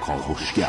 [0.00, 0.68] کاوشگر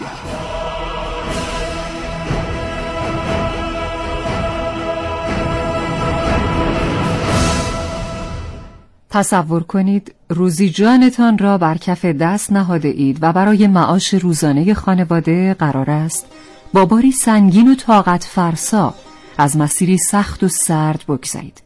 [9.09, 15.53] تصور کنید روزی جانتان را بر کف دست نهاده اید و برای معاش روزانه خانواده
[15.53, 16.25] قرار است
[16.73, 18.93] با باری سنگین و طاقت فرسا
[19.37, 21.63] از مسیری سخت و سرد بگذرید.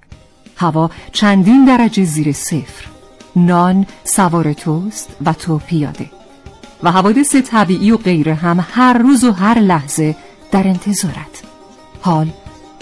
[0.58, 2.86] هوا چندین درجه زیر صفر.
[3.36, 6.17] نان سوار توست و تو پیاده.
[6.84, 10.16] و حوادث طبیعی و غیره هم هر روز و هر لحظه
[10.52, 11.44] در انتظارت.
[12.02, 12.30] حال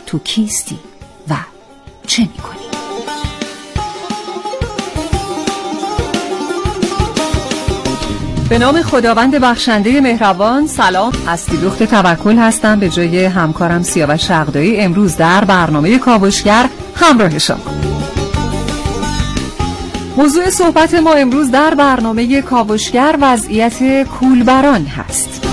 [0.05, 0.80] تو کیستی
[1.30, 1.34] و
[2.08, 2.55] چه می‌کنی؟
[8.50, 11.12] به نام خداوند بخشنده مهربان سلام.
[11.27, 12.80] هستی دخت توکل هستم.
[12.80, 18.05] به جای همکارم سیاوش شغدایی امروز در برنامه کاوشگر همراه شما.
[20.17, 25.47] موضوع صحبت ما امروز در برنامه کاوشگر وضعیت کولبران هست.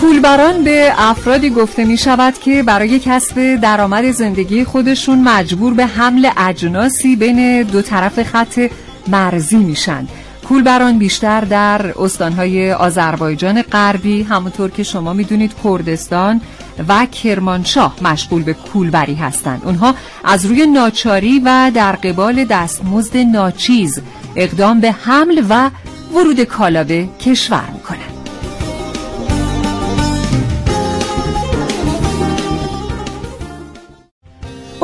[0.00, 6.30] کولبران به افرادی گفته می شود که برای کسب درآمد زندگی خودشون مجبور به حمل
[6.36, 8.70] اجناسی بین دو طرف خط
[9.08, 10.06] مرزی میشن.
[10.48, 16.40] کولبران بیشتر در استانهای آذربایجان غربی همونطور که شما می‌دونید کردستان
[16.88, 19.62] و کرمانشاه مشغول به کولبری هستند.
[19.64, 24.00] اونها از روی ناچاری و در قبال دستمزد ناچیز
[24.36, 25.70] اقدام به حمل و
[26.14, 28.15] ورود کالا به کشور می‌کنند.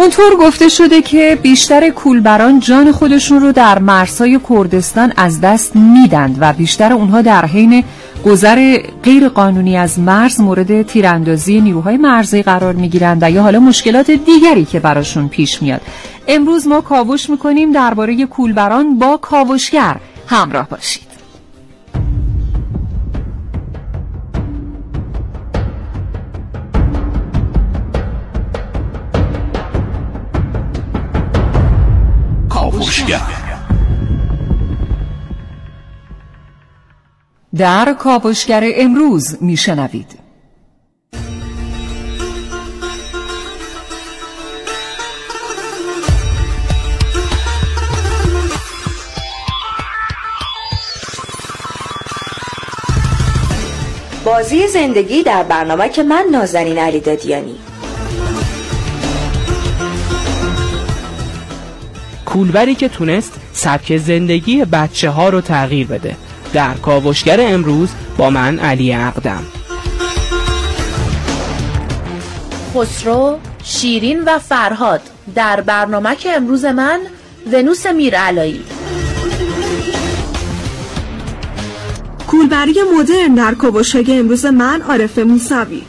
[0.02, 6.36] اونطور گفته شده که بیشتر کولبران جان خودشون رو در مرزهای کردستان از دست میدند
[6.40, 7.84] و بیشتر اونها در حین
[8.26, 14.10] گذر غیر قانونی از مرز مورد تیراندازی نیروهای مرزی قرار می‌گیرند و یا حالا مشکلات
[14.10, 15.80] دیگری که براشون پیش میاد.
[16.28, 21.11] امروز ما کاوش می‌کنیم درباره کولبران با کاوشگر همراه باشید.
[37.56, 40.18] در کاوشگر امروز میشنوید
[54.24, 57.71] بازی زندگی در برنامه که من نازنین علی دادیانی.
[62.32, 66.16] کولبری که تونست سبک زندگی بچه ها رو تغییر بده.
[66.52, 69.42] در کاوشگر امروز با من علی اقدم.
[72.74, 75.00] خسرو شیرین و فرهاد
[75.34, 77.00] در برنامه که امروز من
[77.52, 78.60] ونوس میرعلایی.
[82.26, 85.82] کولبری مدرن در کاوشگر امروز من عارف موسوی.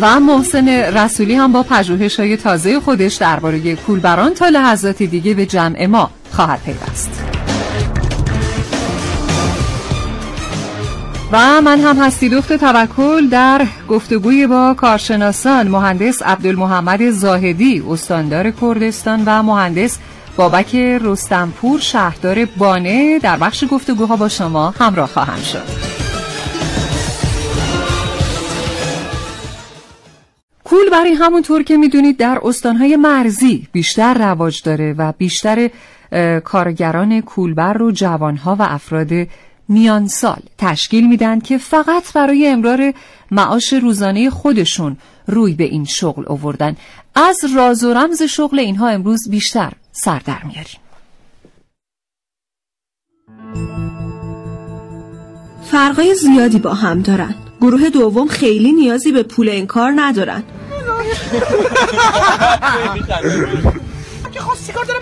[0.00, 5.46] و محسن رسولی هم با پژوهش های تازه خودش درباره کولبران تا لحظات دیگه به
[5.46, 7.10] جمع ما خواهد پیوست.
[11.32, 19.22] و من هم هستی دخت توکل در گفتگوی با کارشناسان مهندس عبدالمحمد زاهدی استاندار کردستان
[19.26, 19.98] و مهندس
[20.36, 25.93] بابک رستمپور شهردار بانه در بخش گفتگوها با شما همراه خواهم شد.
[30.74, 35.70] کولبری همونطور که می‌دونید در استانهای مرزی بیشتر رواج داره و بیشتر
[36.44, 39.08] کارگران کولبر رو جوانها و افراد
[39.68, 42.92] میان سال تشکیل میدن که فقط برای امرار
[43.30, 44.96] معاش روزانه خودشون
[45.26, 46.76] روی به این شغل آوردن.
[47.14, 50.80] از راز و رمز شغل اینها امروز بیشتر سر در میاریم.
[55.62, 57.34] فرقای زیادی با هم دارن.
[57.60, 59.48] گروه دوم خیلی نیازی به پول
[64.66, 65.00] این کار ندارن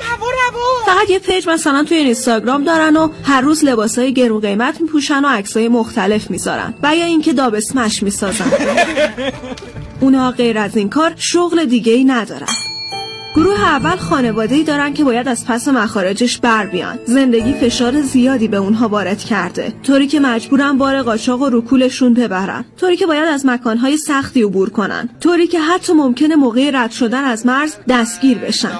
[0.87, 5.29] فقط یه page مثلا توی اینستاگرام دارن و هر روز لباسای گرون قیمت میپوشن و
[5.29, 6.75] عکسای مختلف می‌ذارن.
[6.83, 8.53] و یا اینکه دابسمش می‌سازن.
[10.01, 12.47] اونها غیر از این کار شغل دیگه ای ندارن.
[13.35, 16.99] گروه اول خانواده ای دارن که باید از پس مخارجش بر بیان.
[17.05, 19.73] زندگی فشار زیادی به اونها وارد کرده.
[19.83, 22.65] طوری که مجبورن بار قاچاق و رو کولشون ببرن.
[22.81, 25.09] طوری که باید از مکانهای سختی عبور کنن.
[25.21, 28.79] طوری که حتی ممکنه موقع رد شدن از مرز دستگیر بشن.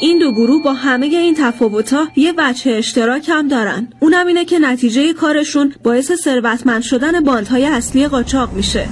[0.00, 3.88] این دو گروه با همه این تفاوت‌ها یه وجه اشتراک هم دارن.
[4.00, 8.88] اونم اینه که نتیجه کارشون باعث ثروتمند شدن باندهای اصلی قاچاق میشه.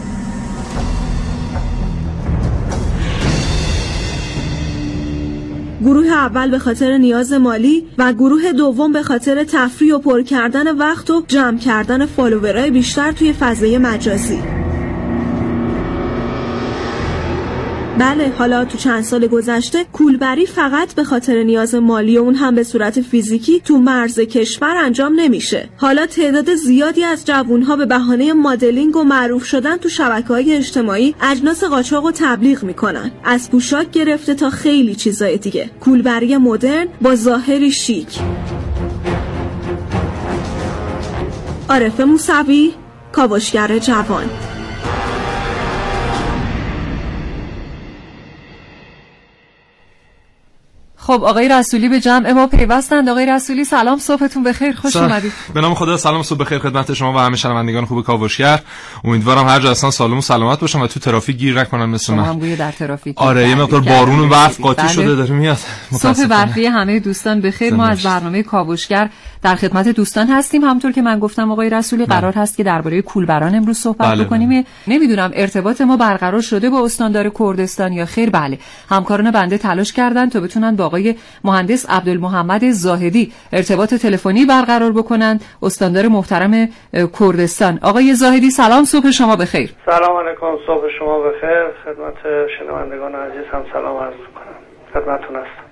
[5.81, 10.77] گروه اول به خاطر نیاز مالی و گروه دوم به خاطر تفریح و پر کردن
[10.77, 14.63] وقت و جمع کردن فالوورای بیشتر توی فضای مجازی.
[17.99, 22.62] بله حالا تو چند سال گذشته کولبری فقط به خاطر نیاز مالی اون هم به
[22.62, 25.69] صورت فیزیکی تو مرز کشور انجام نمیشه.
[25.76, 31.14] حالا تعداد زیادی از جوونها به بهانه مدلینگ و معروف شدن تو شبکه های اجتماعی
[31.23, 33.11] اجناس قاچاق و تبلیغ می‌کنن.
[33.25, 35.70] از پوشاک گرفته تا خیلی چیزای دیگه.
[35.81, 38.19] کولبری مدرن با ظاهری شیک.
[41.69, 42.73] عارف موسوی
[43.12, 44.25] کاوشگر جوان.
[51.06, 53.09] خب آقای رسولی به جمع ما پیوستند.
[53.09, 55.33] آقای رسولی سلام صبحتون بخیر خوش اومدید.
[55.55, 58.61] به نام خدا سلام صبح بخیر خدمت شما و همه شنوندگان خوب کاوشگر.
[59.05, 62.25] امیدوارم هر جا هستن سالم و سلامت باشن و تو ترافیک گیر نکنن مثل من.
[62.25, 63.19] هم گویا در ترافیک.
[63.19, 64.93] آره یه مقدار بارون و برف قاطی بله.
[64.93, 65.59] شده داره میاد.
[65.93, 66.27] صبح.
[66.27, 67.75] برفی همه دوستان بخیر.
[67.75, 68.03] ما از.
[68.03, 69.11] برنامه کاوشگر
[69.44, 70.64] در خدمت دوستان هستیم.
[70.64, 74.64] همطور که من گفتم آقای رسولی قرار هست که درباره کولبران امروز صحبت بله، بکنیم.
[74.87, 78.58] نمی‌دونم ارتباط ما برقرار شده با استاندار کردستان یا خیر؟ بله.
[78.91, 81.14] همکاران بنده تلاش کردن تا بتونن با آقای
[81.44, 85.41] مهندس عبدالمحمد زاهدی ارتباط تلفنی برقرار بکنن.
[85.62, 86.69] استاندار محترم
[87.20, 87.79] کردستان.
[87.82, 89.70] آقای زاهدی سلام صبح شما بخیر.
[89.87, 91.64] سلام علیکم صبح شما بخیر.
[91.85, 92.19] خدمت
[92.58, 94.55] شنوندگان عزیز هم سلام عرض کنم
[94.94, 95.63] خدمتتون هستم.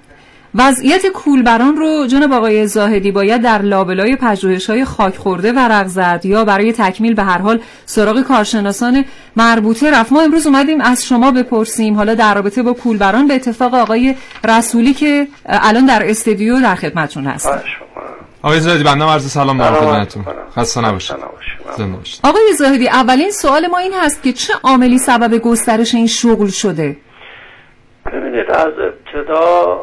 [0.54, 6.44] وضعیت کولبران رو جناب آقای زاهدی باید در لابلای پژوهش‌های خاک خورده ورق زد یا
[6.44, 9.04] برای تکمیل به هر حال سراغ کارشناسان
[9.36, 10.12] مربوطه رفت.
[10.12, 11.94] ما امروز اومدیم از شما بپرسیم.
[11.94, 14.14] حالا در رابطه با کولبران به اتفاق آقای
[14.44, 17.50] رسولی که الان در استودیو در خدمتشون هست.
[18.42, 20.24] آقای زادی بنده عرض سلام عرض خدمتتون.
[20.56, 21.16] خسته نباشید.
[22.24, 26.96] آقای زاهدی اولین سوال ما این هست که چه عاملی سبب گسترش این شغل شده؟
[28.06, 29.80] ببینید از ابتدا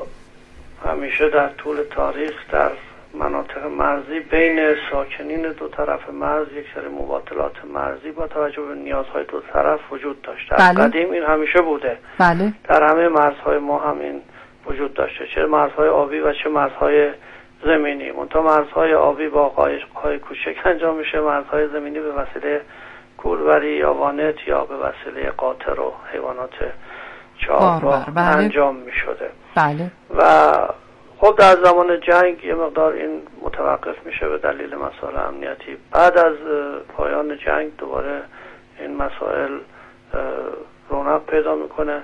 [0.85, 2.71] همیشه در طول تاریخ در
[3.13, 9.23] مناطق مرزی بین ساکنین دو طرف مرز یک سری مباطلات مرزی با توجه به نیازهای
[9.23, 10.55] دو طرف وجود داشته.
[10.55, 10.87] بله.
[10.87, 11.97] قدیم این همیشه بوده.
[12.19, 12.53] بله.
[12.63, 14.21] در همه مرزهای ما هم این
[14.65, 15.27] وجود داشته.
[15.35, 17.11] چه مرزهای آبی و چه مرزهای
[17.65, 18.11] زمینی.
[18.11, 21.19] منتها مرزهای آبی با قایق‌های کوچک انجام میشه.
[21.19, 22.61] مرزهای زمینی به وسیله
[23.17, 26.55] کولبری یا وانت یا به وسیله قاطر و حیوانات
[27.37, 28.43] چهارراه باربر، بله.
[28.43, 29.29] انجام می‌شده.
[29.55, 29.91] بله.
[30.17, 30.23] و
[31.17, 35.77] خب در زمان جنگ یه مقدار این متوقف میشه به دلیل مسائل امنیتی.
[35.91, 36.35] بعد از
[36.97, 38.21] پایان جنگ دوباره
[38.79, 39.59] این مسائل
[40.89, 42.03] رونق پیدا می‌کنه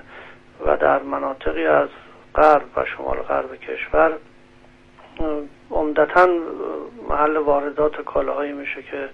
[0.66, 1.88] و در مناطقی از
[2.34, 4.12] غرب و شمال غرب کشور
[5.70, 6.28] عمدتا
[7.08, 9.08] محل واردات کالاهایی میشه که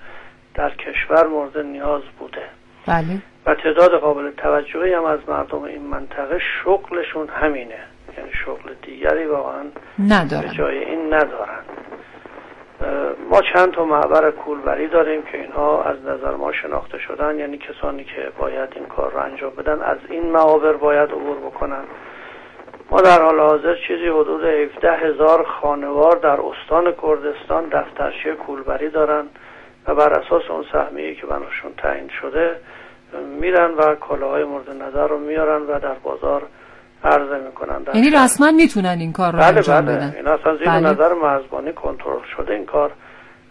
[0.55, 2.43] در کشور مورد نیاز بوده.
[2.87, 3.23] بله.
[3.47, 7.79] و تعداد قابل توجهی هم از مردم این منطقه شغلشون همینه.
[8.19, 11.63] یعنی شغل دیگری واقعا به ندارم جای این ندارن.
[13.31, 18.05] ما چند تا معبر کولبری داریم که اینها از نظر ما شناخته شدن یعنی کسانی
[18.05, 21.85] که باید این کار رو انجام بدن از این معابر باید عبور بکنن.
[22.91, 29.25] ما در حال حاضر چیزی حدود 17 هزار خانوار در استان کردستان دفترچه کولبری دارن
[29.87, 32.57] و بر اساس اون سهمیه که براشون تعیین شده
[33.41, 36.43] میرن و کالاهای مورد نظر رو میارن و در بازار
[37.05, 38.11] عرضه می‌کنن یعنی.
[38.11, 40.91] رسما می‌تونن این کار رو بله انجام بله بدن این اصلا زیر بله.
[40.91, 42.91] نظر مرزبانی کنترل شده این کار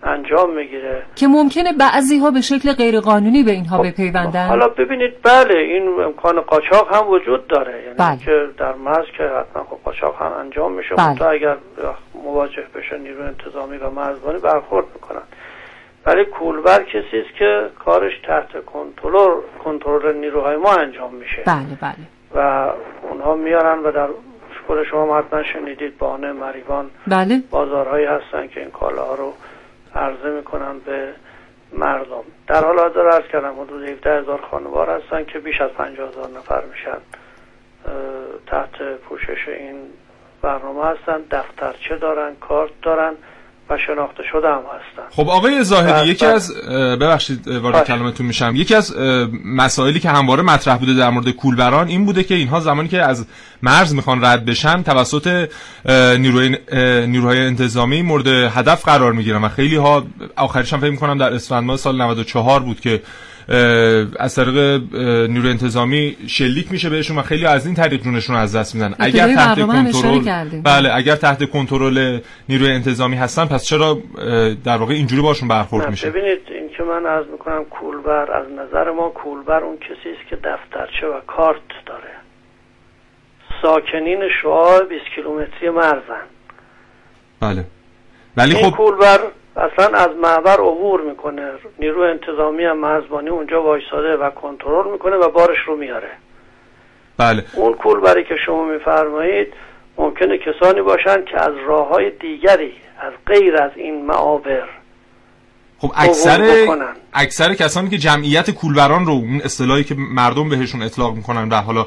[0.04, 5.14] انجام می‌گیره که ممکنه بعضی ها به شکل غیرقانونی به اینها بپیوندن خب، حالا ببینید
[5.24, 8.18] بله این امکان قاچاق هم وجود داره یعنی بله.
[8.18, 11.16] که در مرز که حتما خب قاچاق هم انجام میشه بله.
[11.16, 11.58] تا اگر
[12.24, 15.22] مواجه بشه نیروی انتظامی و مرزبانی برخورد می‌کنن
[16.06, 22.21] ولی کولبر کسی است که کارش تحت کنترل کنترل نیروهای ما انجام میشه بله بله
[22.36, 22.70] و
[23.02, 24.08] اونها میارن و در
[24.68, 26.90] خود شما حتما شنیدید بانه مریوان.
[27.08, 27.42] بله.
[27.52, 29.34] بازارهایی هستن که این کالاها رو
[29.96, 31.14] عرضه می‌کنن به
[31.74, 32.24] مردم.
[32.48, 36.30] در حال حاضر عرض کردم حدود 17 هزار خانوار هستن که بیش از 50 هزار
[36.30, 36.98] نفر میشن
[38.48, 39.76] تحت پوشش این
[40.42, 41.22] برنامه هستن.
[41.32, 43.14] دفترچه دارن کارت دارن.
[43.72, 46.36] و شناخته شده هم هستن خب آقای زاهدی بله، یکی بله.
[46.36, 46.56] از
[47.00, 47.88] ببخشید وارد.
[47.88, 48.96] کلامتون میشم یکی از
[49.46, 53.26] مسائلی که همواره مطرح بوده در مورد کولبران این بوده که اینها زمانی که از
[53.62, 55.50] مرز می‌خوان رد بشن توسط
[56.20, 56.58] نیروی
[57.08, 60.04] نیروهای انتظامی مورد هدف قرار می‌گیرن و خیلی ها
[60.36, 63.02] آخرش هم فکر می‌کنم در اسفند ماه سال 94 بود که
[64.20, 68.56] از طریق اه، نیروی انتظامی شلیک میشه بهشون و خیلی از این طریق جونشون از
[68.56, 68.96] دست میدن.
[69.00, 70.62] اگر تحت کنترل.
[70.64, 72.20] بله اگر تحت کنترل
[72.50, 73.98] نیروی انتظامی هستن پس چرا
[74.66, 78.92] در واقع اینجوری باشون برخورد میشه؟ ببینید این که من عرض می‌کنم کولبر از نظر
[78.92, 82.12] ما کولبر اون کسی است که دفترچه و کارت داره.
[83.62, 86.26] ساکنین شعاع 20 کیلومتری مرزن.
[87.40, 87.66] بله.
[88.38, 89.20] ولی این خب کولبر
[89.56, 91.52] اصلا از معبر عبور می‌کنه.
[91.80, 96.10] نیرو انتظامی هم مرزبانی اونجا وایساده و کنترل می‌کنه و بارش رو میاره.
[97.18, 97.44] بله.
[97.54, 99.54] اون کولبری که شما میفرمایید
[99.98, 104.64] ممکنه کسانی باشند که از راه های دیگری از غیر از این معابر
[105.80, 106.68] خب اکثر.
[107.14, 111.86] اکثر کسانی که جمعیت کولبران رو اون اصطلاحی که مردم بهشون اطلاق می‌کنن و حالا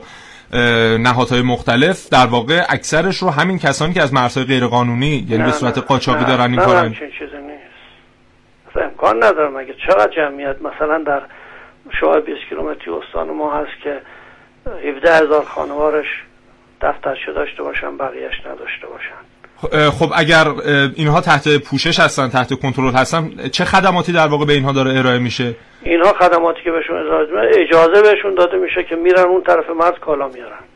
[0.98, 5.52] نهادهای مختلف در واقع اکثرش رو همین کسانی که از مرزهای غیرقانونی یعنی نه، به
[5.52, 7.62] صورت قاچاقی دارن این کارن همچین چیزی نیست
[8.63, 9.48] اصلا امکان نداره.
[9.48, 11.22] مگه چقدر جمعیت مثلا در
[12.00, 14.00] شعاع 20 کیلومتری استان ما هست که
[14.88, 16.06] 17 هزار خانوارش
[16.82, 19.24] دفترچه داشته باشن بقیهش نداشته باشن.
[19.72, 20.48] اه، خب اگر
[20.96, 25.18] اینها تحت پوشش هستن تحت کنترل هستن چه خدماتی در واقع به اینها داره ارائه
[25.18, 26.96] میشه؟ اینها خدماتی که بهشون
[27.58, 30.73] اجازه بهشون داده میشه که میرن اون طرف مرز کالا میارن.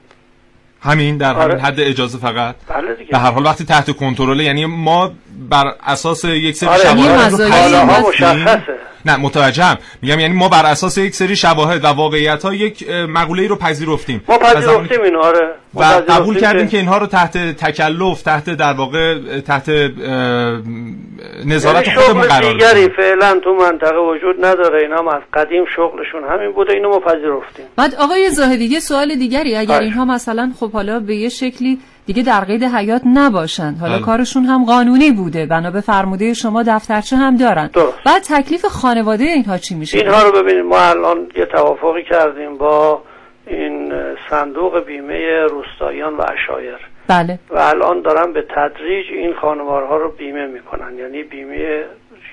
[0.81, 1.53] همین در آره.
[1.53, 5.13] همین حد اجازه فقط بله دیگه به هر حال وقتی تحت کنترل یعنی ما
[5.51, 8.09] بر اساس یک سری آره شواهد هست.
[8.09, 8.63] مشخصه
[9.07, 9.79] نه متوجهم.
[10.03, 13.49] میگم یعنی ما بر اساس یک سری شواهد و واقعیت ها یک اه، مقوله ای
[13.49, 14.25] رو پذیرفتیم.
[14.29, 19.41] ما پذیرفتیم اینو آره و قبول کردیم که اینها رو تحت تکلف تحت در واقع
[19.41, 19.69] تحت
[21.47, 26.25] نظارت یعنی خودمون قرار دیگری فعلا تو منطقه وجود نداره اینا هم از قدیم شغلشون
[26.31, 27.67] همین بوده اینو ما پذیرفتیم.
[27.77, 29.81] بعد آقای زاهدی یه سوال دیگری اگر.
[29.81, 31.79] اینها مثلا خب حالا به یه شکلی
[32.09, 34.05] دیگه در قید حیات نباشند حالا بله.
[34.05, 35.47] کارشون هم قانونی بوده.
[35.47, 37.67] بنا به فرموده شما دفترچه هم دارن.
[37.67, 37.99] درست.
[38.07, 43.03] بعد تکلیف خانواده اینها چی میشه؟ اینها رو ببینید ما الان یه توافقی کردیم با
[43.47, 43.93] این
[44.31, 46.79] صندوق بیمه روستاییان و اشایر.
[47.09, 47.39] بله.
[47.51, 50.99] و الان دارن به تدریج این خانوارها رو بیمه می‌کنن.
[50.99, 51.85] یعنی بیمه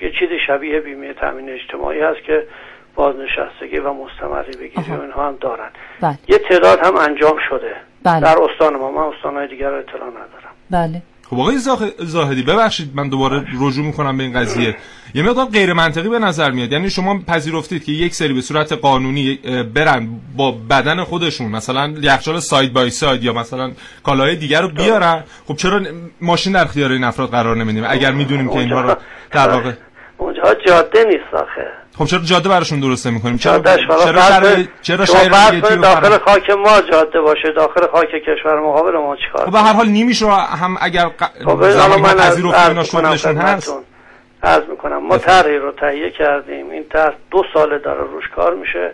[0.01, 2.47] یه چیزی شبیه بیمه تامین اجتماعی هست که
[2.95, 4.97] بازنشستگی و مستمری بگیری.
[4.97, 5.69] و اینها هم دارن.
[6.01, 6.17] بله.
[6.27, 7.75] یه تعداد هم انجام شده.
[8.05, 8.19] بله.
[8.19, 8.91] در استان ما.
[8.91, 10.53] من استانهای دیگر رو اطلاع ندارم.
[10.71, 11.01] بله.
[11.29, 14.75] خب آقای زاخ- زاهدی ببخشید من دوباره رجوع می‌کنم به این قضیه.
[15.15, 16.71] یه مقدار غیر منطقی به نظر میاد.
[16.71, 19.39] یعنی شما پذیرفتید که یک سری به صورت قانونی
[19.73, 20.07] برن
[20.37, 23.71] با بدن خودشون مثلا یخچال ساید بای ساید یا مثلا
[24.03, 25.23] کالاهای دیگر رو بیارن.
[25.47, 25.81] خب چرا
[26.21, 28.95] ماشین در اختیار این افراد قرار نمیدیم؟ اگر می‌دونیم که اینها رو
[29.31, 29.71] در واقع
[30.17, 31.67] اونجا جاده نیست آخه.
[31.97, 35.05] خب چرا جاده براشون درست نمی‌کنیم چرا چرا کنید- چرا
[35.61, 39.73] کنید داخل خاک ما جاده باشه داخل خاک کشور مقابل ما چیکار خب به هر
[39.73, 41.05] حال نیمیش رو هم اگر.
[41.45, 41.63] خب
[41.99, 43.77] من از اینا شغلشون هست.
[44.43, 46.69] عرض می‌کنم ما طرحی رو تهیه کردیم.
[46.69, 48.91] این طرح دو ساله داره روش کار میشه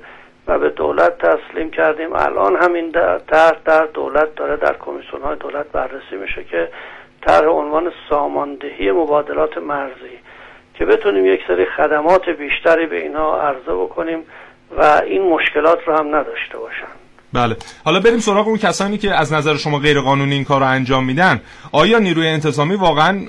[0.47, 2.13] و به دولت تسلیم کردیم.
[2.13, 6.69] الان همین در- طرح در دولت داره در کمیسیون های دولت بررسی میشه که
[7.27, 10.19] طرح عنوان ساماندهی مبادلات مرزی.
[10.81, 14.19] که بتونیم یک سری خدمات بیشتری به اینها عرضه بکنیم
[14.77, 16.91] و این مشکلات رو هم نداشته باشن.
[17.33, 17.55] بله.
[17.85, 21.05] حالا بریم سراغ اون کسانی که از نظر شما غیر قانونی این کار رو انجام
[21.05, 21.41] میدن.
[21.71, 23.19] آیا نیروی انتظامی واقعا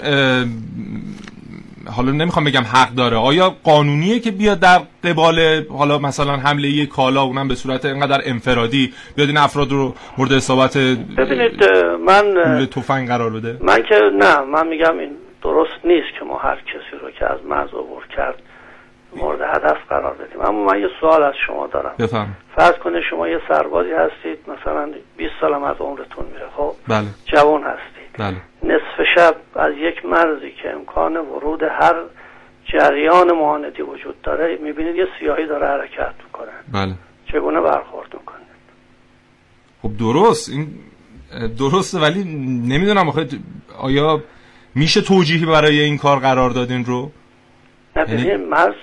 [1.96, 6.88] حالا نمی‌خوام بگم حق داره آیا قانونیه که بیاد در قبال حالا مثلا حمله یک
[6.88, 11.64] کالا اونم به صورت اینقدر انفرادی بیاد این افراد رو مورد اصابت ببینید
[12.06, 15.10] من تفنگ قرار بده؟ من که نه من میگم این
[15.42, 18.42] درست نیست که ما هر کسی رو که از مرز عبور کرد
[19.16, 20.40] مورد هدف قرار بدیم.
[20.40, 21.94] اما من یه سوال از شما دارم.
[21.98, 27.06] بفهم فرض کنید شما یه سربازی هستید مثلا 20 سالم از عمرتون میره خب؟ بله.
[27.24, 28.12] جوان هستید.
[28.18, 28.36] بله.
[28.62, 31.94] نصف شب از یک مرزی که امکان ورود هر
[32.72, 36.52] جریان معاندی وجود داره می‌بینید یه سیاهی داره حرکت می‌کنه.
[36.72, 36.94] بله.
[37.32, 38.42] چگونه برخورد می‌کنید؟
[39.82, 40.66] خب درست این
[41.58, 42.24] درسته ولی
[42.68, 43.26] نمی‌دونم آخه
[43.78, 44.20] آیا
[44.74, 47.10] میشه توجیهی برای این کار قرار دادین رو؟
[47.96, 48.74] نه یعنی- مرز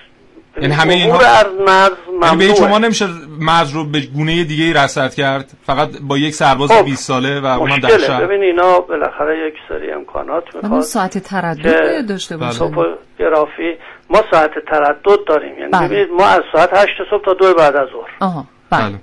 [0.62, 1.90] یعنی همه اینها- از مرز
[2.22, 3.06] یعنی به شما نمیشه
[3.40, 7.40] مرز رو به گونه دیگه ای رصد کرد؟ فقط با یک سرباز خب، 20 ساله
[7.40, 8.26] و اونم در مشکله شهر.
[8.26, 12.46] ببین اینا بالاخره یک سری امکانات اما می‌خواد ساعت تردد داشته بله.
[12.46, 13.74] باشه توپوگرافی
[14.10, 15.58] ما ساعت تردد داریم.
[15.58, 15.88] یعنی بله.
[15.88, 18.10] ببینید ما از ساعت 8 صبح تا دو بعد از ظهر.
[18.20, 18.82] آها بله.
[18.82, 18.98] بله.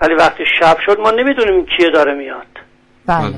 [0.00, 2.46] ولی وقتی شب شد ما نمی‌دونیم کیه داره میاد.
[3.06, 3.34] بله بله.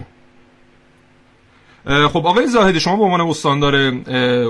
[1.85, 3.75] خب آقای زاهدی شما به عنوان استاندار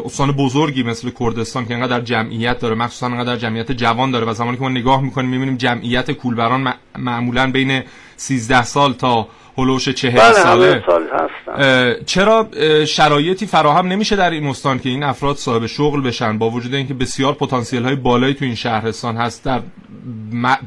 [0.06, 4.56] استان بزرگی مثل کردستان که انقدر جمعیت داره مخصوصا انقدر جمعیت جوان داره و زمانی
[4.56, 7.82] که ما نگاه می‌کنیم می‌بینیم جمعیت کولبران مع- معمولا بین
[8.16, 10.82] 13 سال تا هلوش 40 بله ساله.
[10.86, 11.62] سال هستن.
[11.62, 12.48] اه، چرا
[12.86, 16.94] شرایطی فراهم نمیشه در این استان که این افراد صاحب شغل بشن؟ با وجود اینکه
[16.94, 19.60] بسیار پتانسیل های بالایی تو این شهرستان هست در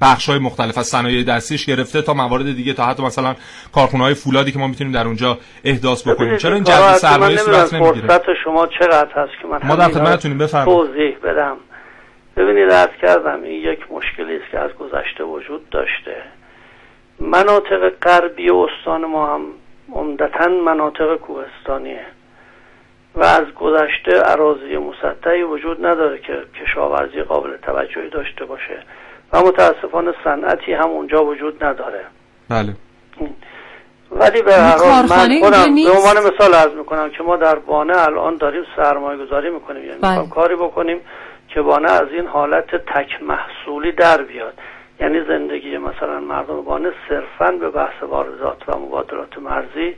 [0.01, 3.35] بخش های مختلف از صنایع دستیش گرفته تا موارد دیگه تا حتی مثلا
[3.73, 6.37] کارخونه های فولادی که ما می‌تونیم در اونجا احداث بکنیم.
[6.37, 10.37] چرا این جذب سرمایه صورت نمی‌گیره؟ فرصت شما چقدر هست که من ما در خدمتتونیم،
[10.37, 10.87] بفرمایید.
[10.87, 11.57] توضیح بدم.
[12.37, 16.23] ببینید عرض کردم این یک مشکلی است که از گذشته وجود داشته.
[17.19, 19.41] مناطق غربی استان ما هم
[19.93, 22.05] عمدتا مناطق کوهستانیه
[23.15, 28.83] و از گذشته عراضی مسطحی وجود نداره که کشاورزی قابل توجهی داشته باشه
[29.33, 32.05] و متاسفانه صنعتی هم اونجا وجود نداره.
[32.49, 32.73] بله.
[34.11, 37.97] ولی به هر حال من خودم به عنوان مثال عرض می‌کنم که ما در بانه
[37.97, 39.85] الان داریم سرمایه گذاری می‌کنیم.
[39.85, 40.29] یعنی بله.
[40.29, 41.01] کاری بکنیم
[41.47, 44.53] که بانه از این حالت تک محصولی در بیاد.
[44.99, 49.95] یعنی زندگی مثلا مردم بانه صرفا به بحث واردات و مبادلات مرزی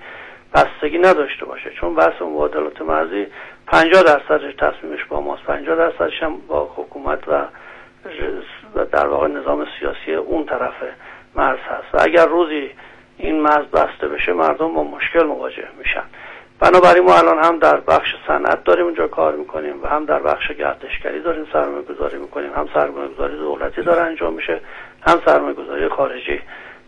[0.53, 1.69] بستگی نداشته باشه.
[1.69, 3.27] چون بحث مبادلات مرزی
[3.67, 5.43] 50 درصدش تصمیمش با ماست.
[5.43, 7.45] 50 درصدش هم با حکومت و
[8.91, 10.73] در واقع نظام سیاسی اون طرف
[11.35, 11.95] مرز هست.
[11.95, 12.69] و اگر روزی
[13.17, 16.03] این مرز بسته بشه مردم با مشکل مواجه میشن.
[16.59, 20.51] بنابراین ما الان هم در بخش صنعت داریم اونجا کار می‌کنیم و هم در بخش
[20.51, 22.53] گردشگری داریم سرمایه گذاری می‌کنیم.
[22.53, 24.59] هم سرمایه گذاری دولتی داره انجام میشه.
[25.07, 26.41] هم سرمایه گذاری خارجی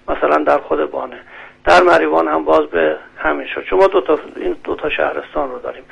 [0.07, 1.19] مثلا در خود بانه.
[1.65, 3.63] در مریوان هم باز به همین شد.
[3.63, 5.83] چون ما دو تا این دو تا شهرستان رو داریم.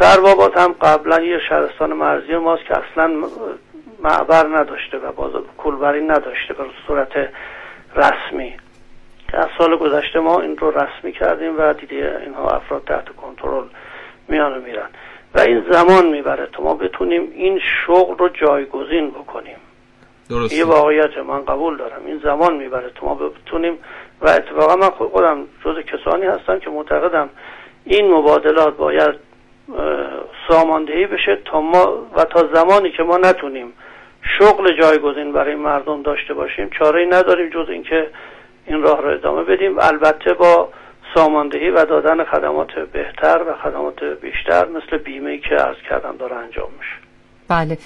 [0.00, 3.10] سربابات هم قبلا یه شهرستان مرزی ماست که اصلا
[4.02, 7.28] معبر نداشته و باز کولبری نداشته به صورت
[7.96, 8.54] رسمی.
[9.30, 13.64] که از سال گذشته ما این رو رسمی کردیم و دیده اینها افراد تحت کنترل
[14.28, 14.88] میان میرن.
[15.34, 19.56] و این زمان می‌بره تا ما بتونیم این شغل رو جایگزین بکنیم.
[20.30, 20.56] درسته.
[20.56, 22.06] یه واقعیت من قبول دارم.
[22.06, 22.90] این زمان می‌بره.
[22.94, 23.78] تا ما بتونیم
[24.20, 27.28] و اتفاقا من خودم جز کسانی هستم که معتقدم
[27.84, 29.14] این مبادلات باید
[30.48, 33.72] ساماندهی بشه تا ما و تا زمانی که ما نتونیم
[34.38, 36.70] شغل جایگزین برای مردم داشته باشیم.
[36.78, 38.10] چاره نداریم جز اینکه
[38.66, 39.78] این راه را ادامه بدیم.
[39.78, 40.68] البته با
[41.14, 46.68] ساماندهی و دادن خدمات بهتر و خدمات بیشتر مثل بیمه که عرض کردم داره انجام
[46.78, 47.05] میشه.
[47.48, 47.78] بله.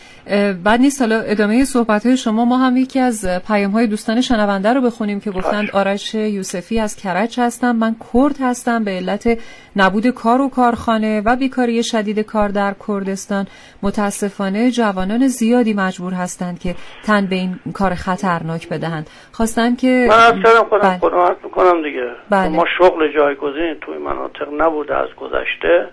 [0.64, 2.44] بعد نیست حالا ادامه صحبت های شما.
[2.44, 6.96] ما هم یکی از پیام های دوستان شنونده رو بخونیم که گفتند آرش یوسفی از
[6.96, 9.38] کرج هستم من کرد هستم به علت
[9.76, 13.46] نبود کار و کارخانه و بیکاری شدید کار در کردستان.
[13.82, 19.10] متاسفانه جوانان زیادی مجبور هستند که تن به این کار خطرناک بدهند.
[19.32, 20.34] خواستم که من از
[20.68, 21.36] خودم بله.
[21.44, 22.10] می‌کنم دیگه.
[22.30, 22.48] بله.
[22.48, 25.88] ما شغل جایگزین توی مناطق نبوده از گذشته.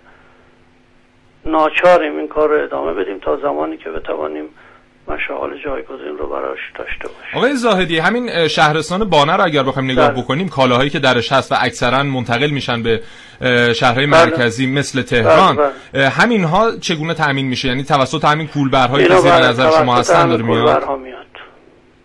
[1.47, 4.45] ناچاریم این کار رو ادامه بدیم تا زمانی که بتوانیم
[5.07, 7.37] مشاغل جایگزین رو براش داشته باشیم.
[7.37, 10.21] آقای زاهدی همین شهرستان بانه رو اگر بخوایم نگاه بله.
[10.21, 13.01] بکنیم کالاهایی که درش هست و اکثرا منتقل میشن به
[13.73, 14.25] شهرهای بله.
[14.25, 15.55] مرکزی مثل تهران.
[15.55, 15.69] بله.
[15.93, 16.09] بله.
[16.09, 20.43] همین ها چگونه تامین میشه؟ یعنی توسط همین کولبرهایی که زیر نظر شما هستن داره
[20.43, 20.83] میاد؟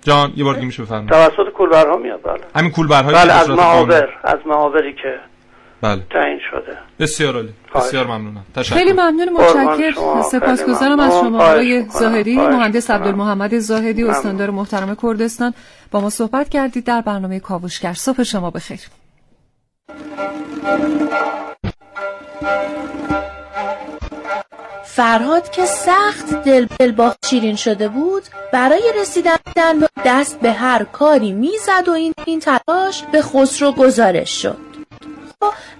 [0.05, 1.11] جان یه بار دیگه میشه بفرمایید.
[1.11, 2.41] توسط کولبرها میاد بله.
[2.57, 5.15] همین کولبرهایی بله از معابر از معابری که
[5.83, 6.03] بله.
[6.11, 6.79] تعیین شده.
[6.99, 7.53] بسیار عالی.
[7.75, 8.45] بسیار ممنونم.
[8.55, 8.75] تشکر.
[8.75, 9.29] خیلی ممنون.
[9.29, 11.43] متشکرم سپاسگزارم از شما.
[11.45, 15.55] آقای زاهدی مهندس عبدالمحمد زاهدی استاندار محترم کردستان.
[15.91, 17.93] با ما صحبت کردید در برنامه کاوشگر.
[17.93, 18.81] صبح شما بخیر.
[24.85, 29.37] فرهاد که سخت دل, دل با شیرین شده بود برای رسیدن
[29.81, 34.72] به دست به هر کاری می‌زد و این, این تلاش به خسرو گزارش شد.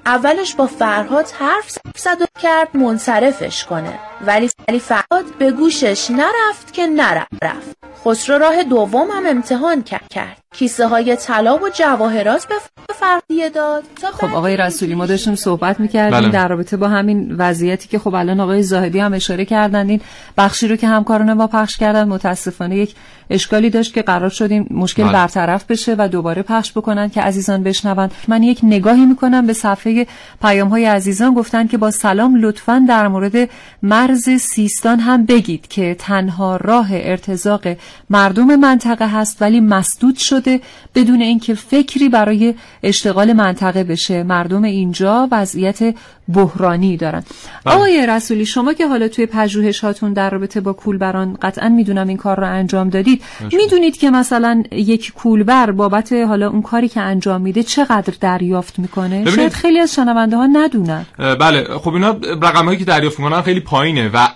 [0.07, 3.99] اولش با فرهاد حرف زد و کرد منصرفش کنه.
[4.27, 7.77] ولی فرهاد به گوشش نرفت که نرفت.
[8.05, 10.39] خسرو راه دوم هم امتحان کرد.
[10.55, 12.55] کیسه های طلا و جواهرات به
[12.95, 13.83] فردیه داد.
[14.13, 16.21] خب آقای رسولی ما داشتیم صحبت می‌کردیم.
[16.21, 16.29] بله.
[16.29, 20.01] در رابطه با همین وضعیتی که خب الان آقای زاهدی هم اشاره کردن این
[20.39, 22.95] بخشی رو که همکاران ما پخش کردن متاسفانه یک
[23.31, 25.13] اشکالی داشت که قرار شدیم مشکل بله.
[25.13, 30.07] برطرف بشه و دوباره پخش بکنن که عزیزان بشنون من یک نگاهی می‌کنم به صفحه
[30.43, 31.35] پیام های عزیزان.
[31.35, 33.49] گفتن که با سلام لطفا در مورد
[33.83, 37.63] مرز سیستان هم بگید که تنها راه ارتزاق
[38.11, 40.61] مردم منطقه هست ولی مسدود شده
[40.95, 44.23] بدون اینکه فکری برای اشتغال منطقه بشه.
[44.23, 45.95] مردم اینجا وضعیت
[46.35, 47.23] بحرانی دارن.
[47.65, 47.75] بله.
[47.75, 52.17] آقای رسولی شما که حالا توی پژوهش هاتون در رابطه با کولبران قطعا می‌دونم این
[52.17, 57.41] کار رو انجام دادید می‌دونید که مثلا یک کولبر بابت حالا اون کاری که انجام
[57.41, 61.07] میده چقدر دریافت می‌کنه؟ شاید خیلی از شنونده ها ندونن.
[61.19, 64.29] بله خب اینا رقم هایی که دریافت می‌کنن خیلی پایینه و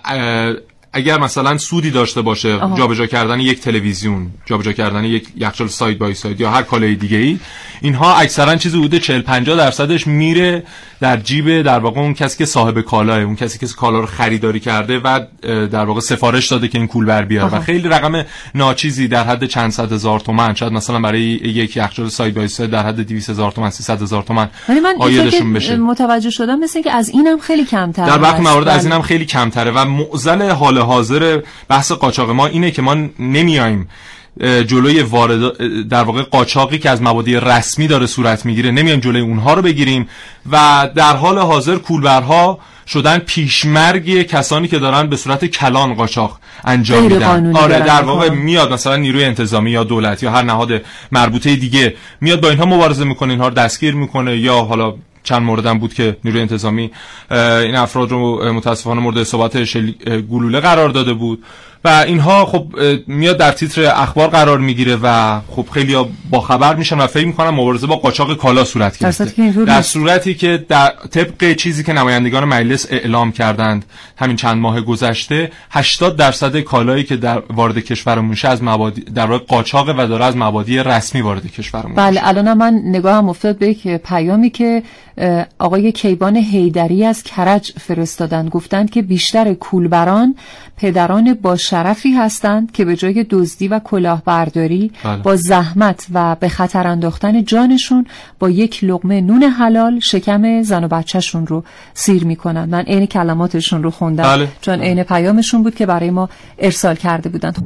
[0.93, 6.13] اگر مثلا سودی داشته باشه جابجا کردن یک تلویزیون جابجا کردن یک یخچال ساید بای
[6.13, 7.39] ساید یا هر کالای دیگه ای
[7.81, 10.63] اینها اکثرا چیزی بوده 40 50 درصدش میره
[10.99, 14.59] در جیب در واقع اون کسی که صاحب کالاه اون کسی که کالا رو خریداری
[14.59, 15.19] کرده و
[15.67, 17.55] در واقع سفارش داده که این کول بر بیاره.
[17.55, 22.09] و خیلی رقم ناچیزی در حد چند صد هزار تومان شاید مثلا برای یک یخچال
[22.09, 24.49] ساید بای ساید در حد 200 هزار تومان 300 هزار تومان
[24.99, 25.75] آیدشون بشه.
[25.75, 28.91] متوجه شدم مثل که از اینم خیلی کمتر در واقع موارد از بله.
[28.91, 33.87] اینم خیلی کمتره و معضل حال حاضر بحث قاچاق ما اینه که ما نمیایم
[34.41, 39.53] جلوی وارد در واقع قاچاقی که از مبادی رسمی داره صورت می‌گیره نمیایم جلوی اونها
[39.53, 40.09] رو بگیریم
[40.51, 47.03] و در حال حاضر کولبرها شدن پیشمرگ کسانی که دارن به صورت کلان قاچاق انجام
[47.03, 47.55] میدن.
[47.55, 52.41] آره در واقع میاد مثلا نیروی انتظامی یا دولت یا هر نهاد مربوطه دیگه میاد
[52.41, 56.41] با اینها مبارزه می‌کنه اینها رو دستگیر می‌کنه یا حالا چند موردم بود که نیروی
[56.41, 56.91] انتظامی
[57.31, 59.57] این افراد رو متاسفانه مورد اصابت
[60.31, 61.43] گلوله قرار داده بود.
[61.85, 62.67] و اینها خب
[63.07, 65.95] میاد در تیتر اخبار قرار می‌گیره و خب خیلی
[66.29, 69.25] با خبر میشن و فکر می‌کنن مبارزه با قاچاق کالا صورت گرفته.
[69.65, 73.85] در صورتی که در طبق چیزی که نمایندگان مجلس اعلام کردند
[74.17, 79.25] همین چند ماه گذشته 80 درصد کالایی که در وارد کشورمون میشه از مبادی در
[79.25, 83.67] واقع قاچاق و داره از مبادی رسمی وارد کشورمون بله الان من نگاهم افتاد به
[83.67, 84.83] یک پیامی که
[85.59, 90.35] آقای کیوان هیدری از کرج فرستادن گفتند که بیشتر کولبران
[90.77, 95.21] پدران با شرفی هستند که به جای دزدی و کلاهبرداری بله.
[95.21, 98.05] با زحمت و به خطر انداختن جانشون
[98.39, 103.83] با یک لقمه نون حلال شکم زن و بچهشون رو سیر می‌کنن من عین کلماتشون
[103.83, 104.47] رو خوندم بله.
[104.61, 107.57] چون عین پیامشون بود که برای ما ارسال کرده بودند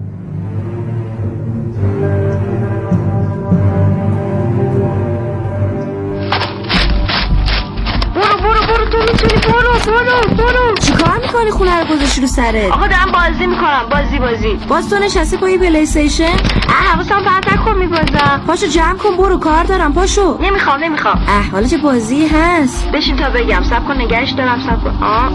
[10.38, 14.60] برو چیکار می‌کنی خونه رو گذاشتی رو سرت؟ آقا دارم بازی می‌کنم بازی بازی.
[14.67, 16.38] باز تو نشستی پای پلی استیشن؟
[16.70, 20.38] حواسم پرت نکن میبازم پاشو جمع کن برو کار دارم پاشو.
[20.41, 21.15] نمی‌خوام نمی‌خوام.
[21.28, 25.04] اه حالا چه بازی هست؟ بشین تا بگم صبر کن نگهش دارم صبر کن.
[25.04, 25.32] آه.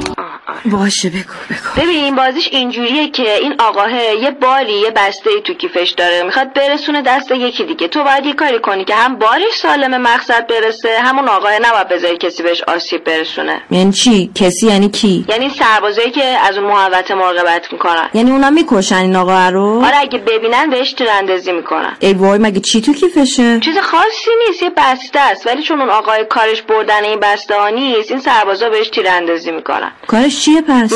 [0.64, 1.19] باشه بگو
[1.51, 1.83] بگو.
[1.83, 6.23] ببین این بازیش اینجوریه که این آقاه یه باری یه بسته ای تو کیفش داره.
[6.23, 7.88] می‌خواد برسونه دست یکی دیگه.
[7.88, 12.16] تو باید یه کاری کنی که هم بارش سالم مقصد برسه همون آقاه نباید بذاری
[12.16, 13.62] کسی بهش آسیب برسونه.
[13.71, 18.09] یعنی چی؟ کسی یعنی کی؟ یعنی سربازایی که از اون محوطه مراقبت می‌کنن.
[18.14, 21.97] یعنی اونا می‌کشن این آقا رو؟ آره اگه ببینن بهش تیراندازی می‌کنن.
[22.01, 25.47] ای وای مگه چی تو کیفشه؟ چیز خاصی نیست یه بسته است.
[25.47, 29.92] ولی چون اون آقای کارش بردن این بسته ها نیست این سربازا بهش تیراندازی می‌کنن.
[30.07, 30.92] کارش چیه پس.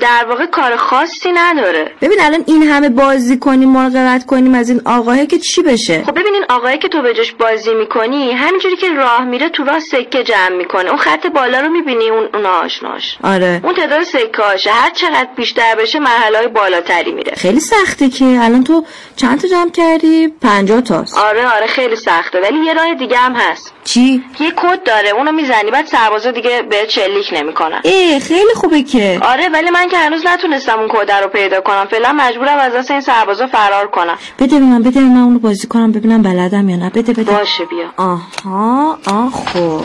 [0.00, 1.92] در واقع کار خاصی نداره.
[2.02, 6.12] ببین الان این همه بازی کنیم مراقبت کنیم از این آقاه که چی بشه؟ خب
[6.12, 9.80] ببین این آقایی که تو به جاش بازی می‌کنی همینجوری که راه میره تو راه
[9.80, 10.88] سکه جمع می‌کنه.
[10.88, 13.18] اون خط بالا رو می‌بینی اون اون آشناش.
[13.24, 13.60] آره.
[13.64, 17.32] اون تعداد سکه هر چقدر بیشتر بشه مرحله های بالاتری میره.
[17.36, 18.84] خیلی سخته که الان تو
[19.16, 21.18] چند تا جمع کردی؟ 50 تاست.
[21.18, 22.40] آره آره خیلی سخته.
[22.40, 23.72] ولی یه راه دیگه هم هست.
[23.84, 27.80] چی؟ یه کد داره اونو می‌زنی بعد سربازا دیگه به چلیک نمی‌کنن.
[27.84, 29.20] ای خیلی خوبه که.
[29.22, 31.86] آره ولی من که هنوز نتونستم اون کد رو پیدا کنم.
[31.90, 34.18] فعلا مجبورم از دست این سربازا فرار کنم.
[34.38, 36.90] بده من بده من اونو بازی کنم ببینم بلدم یا نه.
[36.90, 37.32] بده بده.
[37.32, 37.86] باشه بیا.
[37.96, 39.82] آها آه خب اون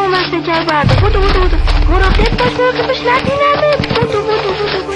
[0.00, 1.56] اون مسته برده بودو بودو بودو
[1.90, 4.89] مراقب باش مراقب باش نبینمه بودو بودو بودو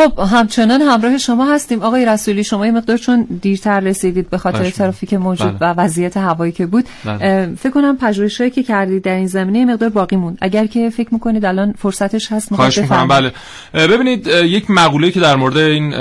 [0.00, 1.82] خب همچنان همراه شما هستیم.
[1.82, 5.70] آقای رسولی شما یه مقدار چون دیرتر رسیدید به خاطر ترافیک موجود بله.
[5.70, 7.54] و وضعیت هوایی که بود بله.
[7.54, 10.38] فکر کنم پژوهشایی که کردید در این زمینه مقدار باقی موند.
[10.40, 13.08] اگر که فکر می‌کنید الان فرصتش هست خواهش می‌کنم.
[13.08, 13.32] بله.
[13.74, 15.94] ببینید یک مقوله که در مورد این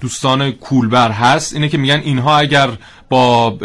[0.00, 2.68] دوستان کولبر هست اینه که میگن اینها اگر
[3.12, 3.56] با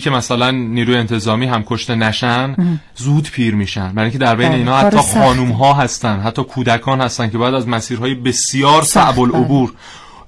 [0.00, 2.56] که مثلا نیروی انتظامی هم کشته نشن
[2.96, 3.92] زود پیر میشن.
[3.92, 7.54] برای اینکه در بین بله، اینا حتی خانوم ها هستن حتی کودکان هستن که بعد
[7.54, 9.72] از مسیرهای بسیار صعب العبور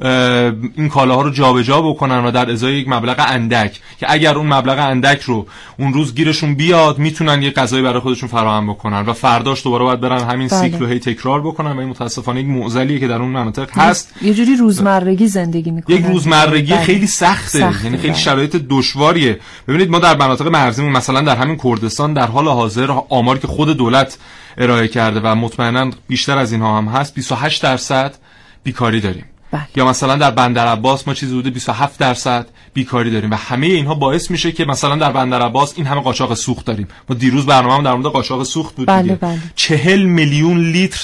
[0.00, 4.78] این کالاها رو جابجا بکنن و در ازای یک مبلغ اندک که اگر اون مبلغ
[4.78, 5.46] اندک رو
[5.78, 10.00] اون روز گیرشون بیاد می‌تونن یه غذایی برای خودشون فراهم بکنن و فرداش دوباره باید
[10.00, 10.60] برن همین بله.
[10.60, 14.12] سیکل رو هی تکرار بکنن و این متاسفانه یک معضلیه که در اون مناطق هست
[14.22, 16.84] یه جوری روزمرگی زندگی می‌کنن یک روزمرگی بله.
[16.84, 18.20] خیلی سخته سخت یعنی خیلی بله.
[18.22, 23.38] شرایط دشواریه ببینید ما در مناطق مرزیمون مثلا در همین کردستان در حال حاضر آماری
[23.40, 24.18] که خود دولت
[24.58, 28.14] ارائه کرده و مطمئنا بیشتر از اینها هم هست 28 درصد
[28.62, 29.24] بیکاری داریم
[29.56, 29.68] بله.
[29.76, 33.94] یا مثلا در بندر عباس ما چیزی حدود 27 درصد بیکاری داریم و همه اینها
[33.94, 36.88] باعث میشه که مثلا در بندر عباس این همه قاچاق سوخت داریم.
[37.08, 39.38] ما دیروز برنامه در مورد قاچاق سوخت بود بله بله.
[39.54, 41.00] 40 میلیون لیتر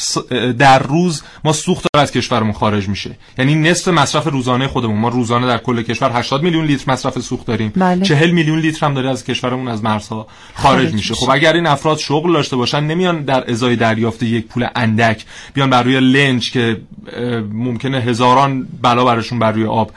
[0.53, 3.17] در روز ما سوخت از کشورمون خارج میشه.
[3.39, 4.99] یعنی نصف مصرف روزانه خودمون.
[4.99, 7.73] ما روزانه در کل کشور 80 میلیون لیتر مصرف سوخت داریم.
[7.77, 8.05] بله.
[8.05, 11.15] 40 میلیون لیتر هم داره از کشورمون از مرزها خارج, خارج میشه.
[11.15, 15.71] خب اگر این افراد شغل داشته باشن نمیان در ازای دریافت یک پول اندک بیان
[15.71, 16.81] بر روی لنج که
[17.53, 19.91] ممکنه هزاران بلا برشون بر روی آب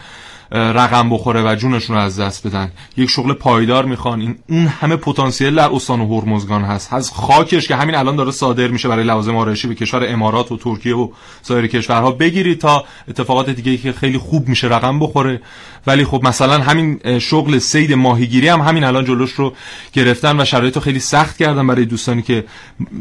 [0.56, 2.72] رقم بخوره و جونشون رو از دست بدن.
[2.98, 4.22] یک شغل پایدار می‌خوان.
[4.22, 6.94] این اون همه پتانسیل در استان و هرمزگان هست.
[6.94, 10.58] از خاکش که همین الان داره صادر میشه برای لوازم آرایشی به کشور امارات و
[10.58, 11.10] ترکیه و
[11.42, 12.12] سایر کشورها.
[12.12, 15.42] بگیرید تا اتفاقات دیگه که خیلی خوب میشه رقم بخوره.
[15.88, 19.54] ولی خب مثلا همین شغل سید ماهیگیری هم همین الان جلوش رو
[19.94, 22.46] گرفتن و شرایط رو خیلی سخت کردن برای دوستانی که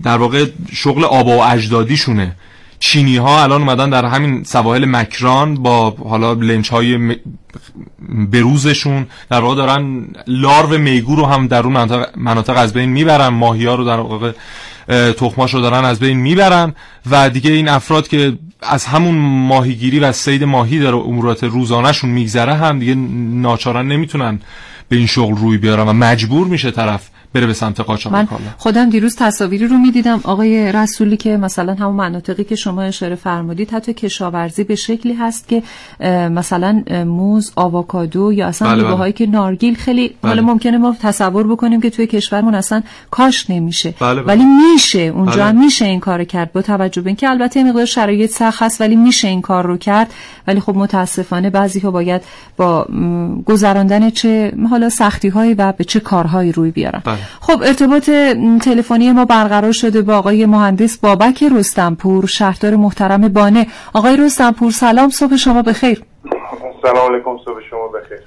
[0.03, 2.37] در واقع شغل آبا و اجدادیشونه.
[2.85, 7.16] چینی ها الان اومدن در همین سواحل مکران با حالا لنچ های
[8.31, 13.29] بروزشون در واقع دارن لارو میگو رو هم در اون مناطق, مناطق از بین می‌برن
[13.29, 14.33] ماهی ها رو در واقع
[15.12, 16.75] تخماش رو دارن از بین می‌برن
[17.11, 19.14] و دیگه این افراد که از همون
[19.49, 24.40] ماهیگیری و سید ماهی در امورات روزانهشون میگذره هم دیگه ناچارن نمی‌تونن
[24.88, 28.90] به این شغل روی بیارن و مجبور میشه طرف بره به سمت قاچاق من خودم
[28.90, 33.94] دیروز تصاویری رو می‌دیدم آقای رسولی که مثلا همون مناطقی که شما اشاره فرمودید حتی
[33.94, 35.62] کشاورزی به شکلی هست که
[36.29, 39.12] مثلا موز آووکادو یا اصلا بله, بله.
[39.12, 40.16] که نارگیل خیلی بله.
[40.23, 44.23] حالا ممکنه ما تصور بکنیم که توی کشورمون اصلا کاش نمیشه بله بله.
[44.23, 45.44] ولی میشه اونجا بله.
[45.44, 48.97] هم میشه این کار کرد با توجه به اینکه البته مقدار شرایط سخت هست ولی
[48.97, 50.14] میشه این کار رو کرد
[50.47, 52.23] ولی خب متاسفانه بعضی ها باید
[52.57, 52.87] با
[53.47, 57.23] گذراندن چه حالا سختی هایی و به چه کارهایی روی بیارن بله.
[57.40, 58.10] خب ارتباط
[58.62, 63.66] تلفنی ما برقرار شده با آقای مهندس بابک رستمپور شهردار محترم بانه.
[63.92, 66.02] آقای رستمپور سلام صبح شما بخیر.
[66.82, 68.20] سلام علیکم صبح شما بخیر.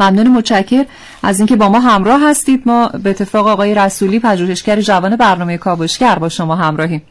[0.00, 0.84] ممنون متشکر
[1.22, 6.18] از اینکه با ما همراه هستید ما به اتفاق آقای رسولی پژوهشگر جوان برنامه کاوشگر
[6.18, 7.02] با شما همراهیم.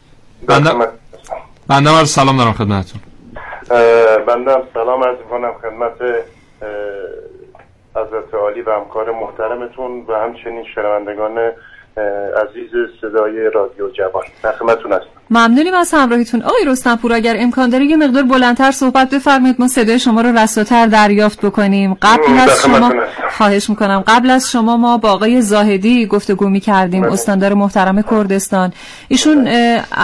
[0.48, 0.70] بنده
[1.68, 3.02] بنده سلام دارم خدمتتون.
[4.28, 6.26] بنده سلام از می‌کنم خدمت
[7.96, 11.52] حضرت عالی و همکار محترمتون و همچنین شنوندگان
[12.44, 14.24] عزیز صدای رادیو جوان.
[14.42, 15.21] خدمتتون هستم.
[15.30, 16.42] ممنونیم از همراهیتون.
[16.42, 20.88] آقای رستمپور اگر امکان داره یه مقدار بلندتر صحبت بفرمایید ما صدای شما رو رساتر
[20.88, 21.98] دریافت بکنیم.
[22.02, 22.94] قبل از شما
[23.38, 24.04] خواهش می‌کنم.
[24.08, 27.14] قبل از شما ما با آقای زاهدی گفتگو می کردیم بله.
[27.14, 28.74] استاندار محترم کردستان.
[29.08, 29.48] ایشون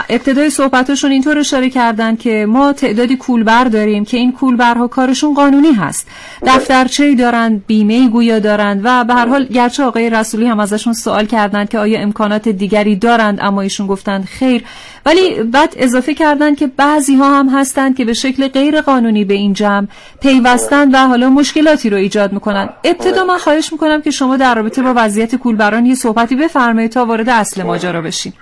[0.09, 5.71] ابتدای صحبتشون اینطور اشاره کردن که ما تعدادی کولبر داریم که این کولبرها کارشون قانونی
[5.71, 6.07] هست.
[6.41, 6.55] بله.
[6.55, 11.25] دفترچه دارند بیمه گویا دارند و به هر حال گرچه آقای رسولی هم ازشون سوال
[11.25, 14.63] کردند که آیا امکانات دیگری دارند اما ایشون گفتند خیر.
[15.05, 15.16] ولی
[15.53, 19.53] بعد اضافه کردن که بعضی ها هم هستند که به شکل غیر قانونی به این
[19.53, 19.87] جمع
[20.21, 22.69] پیوستن و حالا مشکلاتی رو ایجاد می‌کنن.
[22.83, 27.05] ابتدا من خواهش می‌کنم که شما در رابطه با وضعیت کولبران یه صحبتی بفرمایید تا
[27.05, 28.33] وارد اصل ماجرا بشین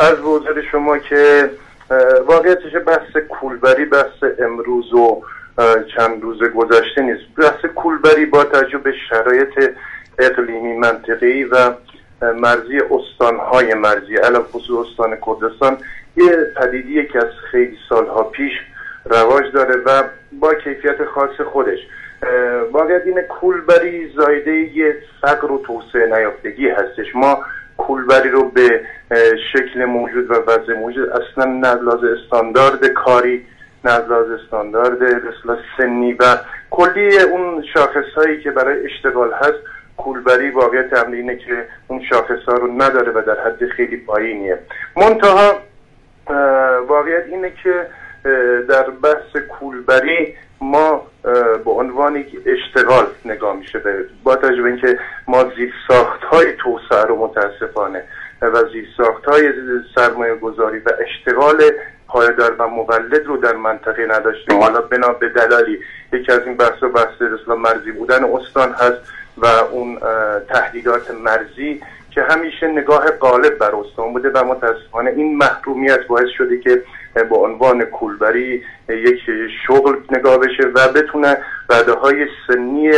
[0.00, 1.50] از بوزر شما که
[2.26, 5.22] واقعیتش بحث کولبری بحث امروز و
[5.96, 7.22] چند روز گذشته نیست.
[7.38, 9.70] بحث کولبری با تجربه شرایط
[10.18, 11.70] اقلیمی منطقی و
[12.22, 15.78] مرزی استانهای مرزی علاوه خصوص استان کردستان
[16.16, 18.52] یه پدیدیه که از خیلی سالها پیش
[19.04, 21.78] رواج داره و با کیفیت خاص خودش.
[22.72, 27.06] واقعیت این کولبری زایده یه فقر و توسعه نیافتگی هستش.
[27.14, 27.44] ما
[27.76, 28.80] کولبری رو به
[29.52, 33.46] شکل موجود و وضع موجود اصلا نه استاندارد کاری
[33.84, 36.38] نه استاندارد اصلاح سنی و
[36.70, 39.58] کلی اون شاخص هایی که برای اشتغال هست
[39.96, 44.58] کولبری واقعیت امر اینه که اون شاخص ها رو نداره و در حد خیلی پایینیه.
[44.96, 45.54] منتها
[46.88, 47.86] واقعیت اینه که
[48.68, 51.06] در بحث کولبری ما
[51.64, 53.80] به عنوان اشتغال نگاه میشه
[54.24, 58.02] با توجه اینکه ما زیر ساخت های توسعه رو متاسفانه
[58.42, 59.52] و زیر ساخت های
[59.94, 61.62] سرمایه گذاری و اشتغال
[62.08, 64.60] پایدار و مولد رو در منطقه نداشتیم.
[64.60, 65.78] حالا بنا به دلالی
[66.12, 69.12] یکی از این بحث و بحث مرزی بودن استان هست.
[69.36, 69.98] و اون
[70.48, 76.58] تهدیدات مرزی که همیشه نگاه غالب بر استان بوده و متاسفانه این محرومیت باعث شده
[76.58, 76.82] که
[77.30, 79.20] با عنوان کولبری یک
[79.66, 82.90] شغل نگاه بشه و بتونه بعده های سنی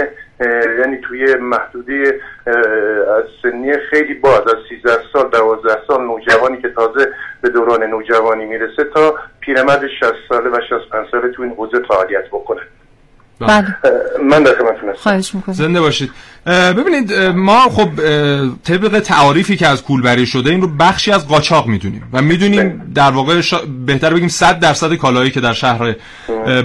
[0.79, 2.21] یعنی توی محدوده
[3.17, 8.45] از سنی خیلی باز از 13 سال 12 سال نوجوانی که تازه به دوران نوجوانی
[8.45, 12.61] می‌رسه تا پیرمرد 60 ساله و 65 ساله تو این حوزه فعالیت بکنه.
[13.41, 13.77] بله.
[14.23, 15.55] من در خدمتتون خواهش می‌کنم.
[15.55, 16.11] زنده باشید.
[16.47, 17.89] ببینید ما خب
[18.65, 22.95] طبق تعاریفی که از کولبری شده این رو بخشی از قاچاق می‌دونیم و می‌دونیم بله.
[22.95, 23.41] در واقع
[23.87, 25.95] بهتر بگیم 100 درصد کالایی که در شهر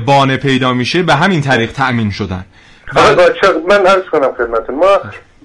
[0.06, 2.46] بانه پیدا میشه به همین طریق تأمین شدن.
[3.70, 4.76] من عرض کنم خدمتتون.
[4.76, 5.00] ما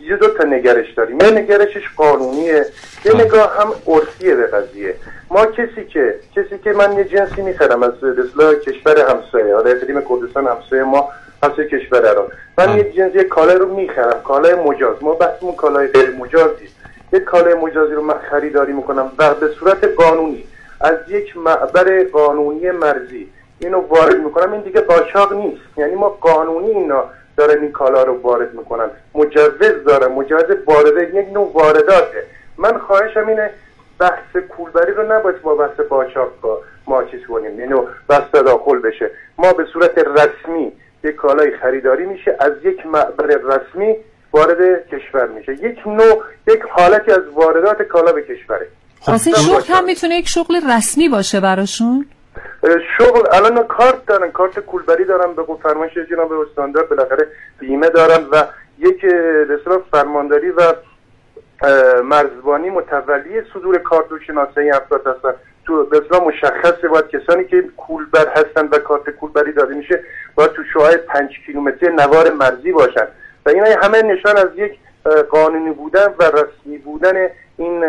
[0.07, 1.21] یه دو تا نگرش داریم.
[1.21, 2.67] یه نگرشش قانونیه
[3.05, 4.95] یه نگاه هم عرفیه به قضیه.
[5.31, 10.03] ما کسی که کسی که من یه جنسی می‌خرم از اصلاح کشور همسایه حالا اقلیم
[10.09, 11.09] کردستان همسایه ما
[11.43, 14.97] هست کشور ایران من یه جنس یه کالای رو می‌خرم کالای مجاز.
[15.01, 16.69] ما بحثمون کالای غیر مجازی.
[17.13, 20.45] یه کالای مجازی رو من خریداری می‌کنم و به صورت قانونی.
[20.81, 25.63] از یک معبر قانونی مرزی اینو وارد می‌کنم این دیگه قاچاق نیست.
[25.77, 27.05] یعنی ما قانونی اینا
[27.37, 28.91] دارن این کالا رو وارد می‌کنن.
[29.15, 30.07] مجوز داره.
[30.07, 32.25] مجوز وارده یک نوع وارداته.
[32.59, 33.51] من خواهشم اینه
[33.99, 39.11] بحث کولبری رو نباید با بحث قاچاق ما چیز کنیم اینو بس تداخل بشه.
[39.39, 40.73] ما به صورت رسمی
[41.05, 42.37] یک کالای خریداری میشه.
[42.41, 43.97] از یک معبر رسمی
[44.33, 45.53] وارد کشور میشه.
[45.53, 48.67] یک نوع یک حالتی از واردات کالا به کشوره.
[49.01, 52.07] خب اصلا شغل هم می‌تونه یک شغل رسمی باشه براشون؟
[52.99, 58.45] شغل الان کارت دارن کارت کولبری دارن به فرمایش جناب استاندار بالاخره بیمه دارن و
[58.79, 59.05] یک
[59.49, 60.61] رسال فرمانداری و
[62.03, 65.35] مرزبانی متولی صدور کارت و شناسایی افراد هستن.
[65.65, 70.63] تو به مشخصه باید کسانی که کولبر هستن و کارت کولبری داده میشه باید تو
[70.73, 73.07] شعاع پنج کیلومتری نوار مرزی باشن.
[73.47, 74.79] و این همه نشان از یک
[75.31, 77.81] قانونی بودن و رسمی بودن این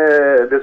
[0.50, 0.60] به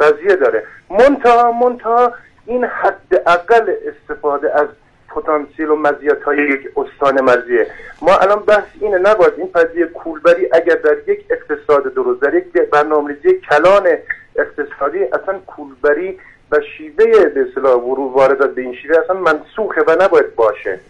[0.00, 0.66] قضیه داره.
[0.90, 2.12] منتها منتها
[2.46, 4.68] این حد اقل استفاده از
[5.08, 7.66] پتانسیل و مزیت های یک استان مرزیه
[8.02, 12.52] ما الان بحث اینه نباید این قضیه کولبری اگر در یک اقتصاد درست در یک
[12.52, 13.88] برنامه‌ریزی کلان
[14.36, 16.18] اقتصادی اصلا کولبری
[16.50, 20.80] و شیوه به اصطلاح ورود واردات به این شیوه اصلا منسوخه و نباید باشه.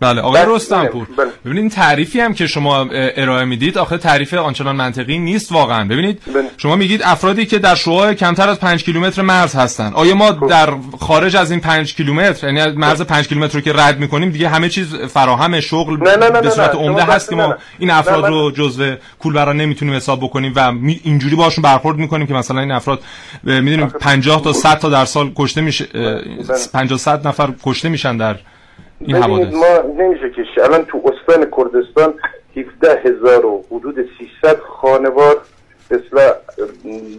[0.00, 1.26] بله آقای رستمپور بله.
[1.44, 5.84] ببینید تعریفی هم که شما ارائه می‌دید آخه تعریف آنچنان منطقی نیست واقعا.
[5.84, 6.50] ببینید بله.
[6.56, 9.92] شما میگید افرادی که در شعاع کمتر از 5 کیلومتر مرز هستن.
[9.94, 10.48] آیا ما خب.
[10.48, 14.48] در خارج از این 5 کیلومتر یعنی مرز 5 کیلومتر رو که رد می‌کنیم دیگه
[14.48, 18.26] همه چیز فراهم شغل نه نه نه به صورت عمده هست که ما این افراد
[18.26, 20.72] رو جزو کولبرا نمی‌تونیم حساب بکنیم و
[21.04, 23.00] اینجوری باشون برخورد می‌کنیم که مثلا این افراد
[23.44, 25.84] می‌دونیم 50 تا 100 تا در سال کشته میشه
[26.72, 28.36] 50 100 نفر کشته میشن در
[29.00, 29.54] این حوادث.
[29.54, 32.14] ما نمیشه که الان تو استان کردستان
[32.56, 34.08] 17 هزار و حدود
[34.42, 35.36] 300 خانوار
[35.90, 36.32] مثل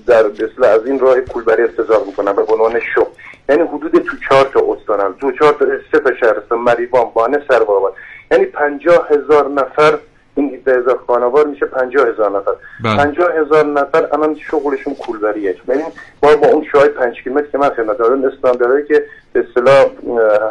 [0.08, 3.08] در مثل از این راه کولبری ارتزاق می‌کنن به عنوان شو
[3.50, 5.16] یعنی حدود تو چهار تا استان هم.
[5.22, 7.94] تو چهار تا سه تا شهرستان مریوان بانه سرواباد
[8.32, 9.98] یعنی پنجاه هزار نفر
[10.36, 12.52] این 17 هزار خانوار میشه 50 هزار نفر.
[12.84, 12.98] بله.
[12.98, 15.56] 50 هزار نفر الان شغلشون کولبریه.
[15.68, 15.86] ببین
[16.24, 19.86] ما با اون شاید 5 کیلومتر که من خدمت دارم استانداردی که به اصطلاح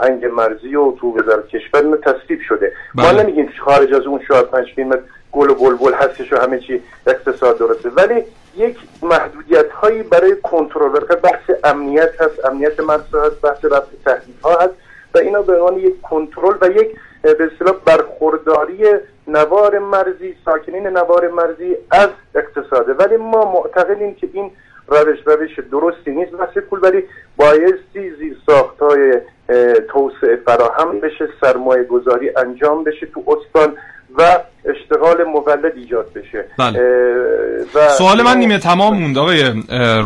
[0.02, 2.72] هنگ مرزی و تو وزارت کشور اینو تصویب شده.
[2.94, 3.12] بله.
[3.12, 6.82] ما نمیگیم خارج از اون شاید 5 کیلومتر گل و بلبل هستش و همه چی
[7.06, 7.88] اقتصاد درسته.
[7.88, 8.22] ولی
[8.56, 14.58] یک محدودیت هایی برای کنترل بحث امنیت هست امنیت مرزها هست بحث رفع تهدید ها
[14.60, 14.74] هست
[15.14, 18.84] و اینا به عنوان یک کنترل و یک به اصطلاح برخورداری
[19.28, 22.92] نوار مرزی ساکنین نوار مرزی از اقتصاده.
[22.92, 24.50] ولی ما معتقدیم که این
[24.88, 26.32] روش روش درستی نیست.
[26.34, 27.04] ولی کولبری
[27.36, 29.20] بایستی زیر ساخت های
[29.88, 33.06] توسعه فراهم بشه سرمایه گذاری انجام بشه.
[33.06, 33.76] تو استان
[34.18, 36.44] و اشتغال مولد ایجاد بشه.
[36.58, 36.80] بله.
[37.74, 39.52] و سوال من نیمه تمام موند آقای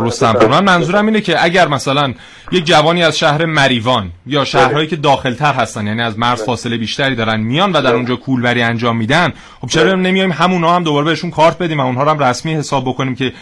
[0.00, 2.14] رستم من منظورم اینه که اگر مثلا
[2.52, 7.14] یک جوانی از شهر مریوان یا شهرهایی که داخلتر هستن یعنی از مرز فاصله بیشتری
[7.14, 11.30] دارن میان و در اونجا کولبری انجام میدن خب چرا نمیایم همونا هم دوباره بهشون
[11.30, 13.32] کارت بدیم و اونها رو هم رسمی حساب بکنیم که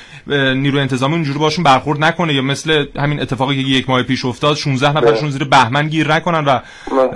[0.54, 4.56] نیروی انتظامی اونجوری باشون برخورد نکنه یا مثل همین اتفاقی که یک ماه پیش افتاد
[4.56, 6.60] 16 نفرشون زیر بهمن گیر نکنن و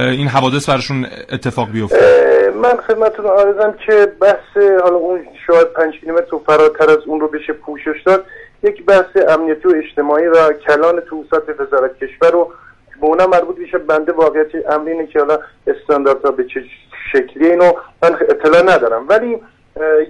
[0.00, 2.31] این حوادث براشون اتفاق بیفته.
[2.62, 7.52] من خدمتتون عرضم که بحث حالا اون شاید 5 کیلومتر فراتر از اون رو بشه
[7.52, 8.24] پوشش داد
[8.62, 12.52] یک بحث امنیتی و اجتماعی و کلان تو سطح وزارت کشور رو
[13.00, 16.64] به اونا مربوط میشه بنده واقعیت امر که حالا استانداردها به چه
[17.12, 17.72] شکلی اینو
[18.02, 19.40] من اطلاع ندارم ولی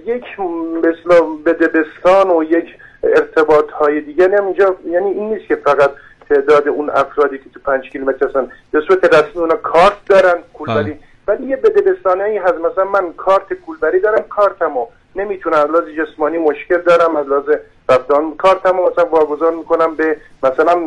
[0.05, 0.39] یک
[0.83, 2.65] مثلا به دبستان و یک
[3.03, 5.91] ارتباط های دیگه اینجا یعنی این نیست که فقط
[6.29, 10.35] تعداد اون افرادی که تو پنج کیلومتر هستن به صورت رسمی اونا کارت دارن
[10.67, 10.97] بله.
[11.27, 16.37] ولی یه بدبستانه ای هست مثلا من کارت کولبری دارم کارتمو نمی‌تونم از لحاظ جسمانی
[16.37, 17.57] مشکل دارم از لحاظ
[17.89, 20.81] رفتان کارتمو مثلا واگذار می‌کنم به مثلا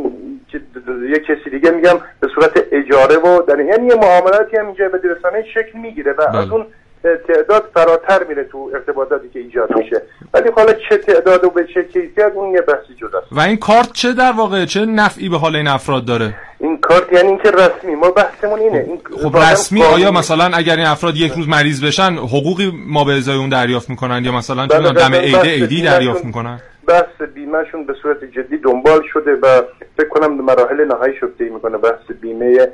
[1.08, 5.44] یه کسی دیگه میگم به صورت اجاره و در یعنی یه معاملاتی هم اینجا بدبستانه
[5.54, 6.52] شکل می‌گیره و از بله.
[6.52, 6.66] اون
[7.02, 10.02] تعداد فراتر میره تو ارتباطاتی که ایجاد میشه.
[10.34, 13.92] ولی حالا چه تعداد و به چه کیفیت اون یه بحثی جداست و این کارت
[13.92, 17.94] چه در واقع چه نفعی به حال این افراد داره؟ این کارت یعنی اینکه رسمی
[17.94, 18.78] ما بحثمون اینه.
[18.78, 23.12] این خب رسمی آیا مثلا اگر این افراد یک روز مریض بشن حقوقی ما به
[23.12, 27.28] ازای اون دریافت می‌کنن یا مثلا چه بله، دم بله، عیده ایدی دریافت می‌کنن؟ بحث
[27.34, 29.62] بیمهشون به صورت جدی دنبال شده و
[29.96, 32.68] فکر کنم مراحل نهایی شده می‌کنه بحث بیمه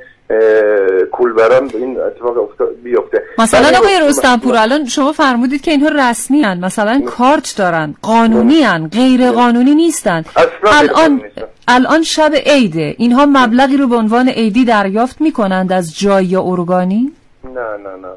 [1.11, 2.49] کولبران به این اتفاق
[2.83, 6.65] بیفته مثلا آقای رستمپور الان شما فرمودید که اینها رسمی هن.
[6.65, 8.87] مثلا کارت دارن قانونی هن.
[8.87, 10.23] غیر قانونی نیستن
[10.63, 11.21] الان
[11.67, 17.11] الان شب عیده اینها مبلغی رو به عنوان عیدی دریافت می‌کنند از جای یا ارگانی
[17.43, 18.07] نه نه نه نه,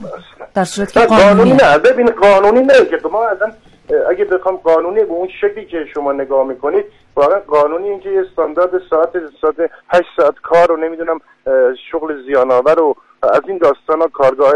[0.00, 0.06] نه.
[0.54, 3.52] در صورت که قانونی نه ببین قانونی نه که ما اصلا
[4.08, 6.84] اگه بخوام قانونی به اون شکلی که شما نگاه می‌کنید
[7.16, 9.10] واقعا قانونی اینکه یه استاندارد ساعت
[9.40, 11.20] ساعت 8 ساعت کار رو نمی‌دونم
[11.90, 14.54] شغل زیانآور و از این داستان ها کارگاه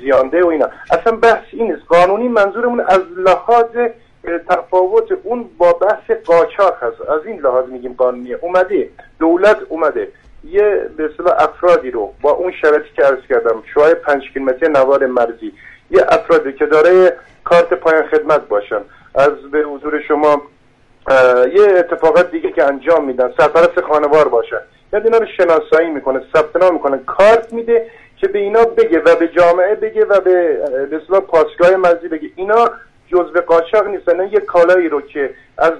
[0.00, 0.68] زیانده و اینا.
[0.90, 3.76] اصلا بحث این است قانونی منظورمون از لحاظ
[4.48, 7.00] تفاوت اون با بحث قاچاق هست.
[7.00, 8.90] از این لحاظ میگیم قانونیه اومده.
[9.18, 10.08] دولت اومده.
[10.44, 15.52] یه به افرادی رو با اون شرطی که عرض کردم شوهای پنج کیلومتری نوار مرزی
[15.90, 17.16] یه افرادی که داره
[17.50, 18.80] کارت پایان خدمت باشن
[19.14, 20.42] از به حضور شما
[21.54, 23.32] یه اتفاقات دیگه که انجام میدن.
[23.38, 24.60] سرپرست خانوار باشن.
[24.92, 26.98] یاد اینا رو شناسایی می‌کنه ثبت نام می‌کنه.
[27.06, 27.86] کارت میده
[28.16, 30.58] که به اینا بگه و به جامعه بگه و به
[30.90, 32.30] به پاسگاه مرزی بگه.
[32.36, 32.70] اینا
[33.08, 34.28] جزء قاچاق نیستن.
[34.32, 35.72] یه کالایی رو که از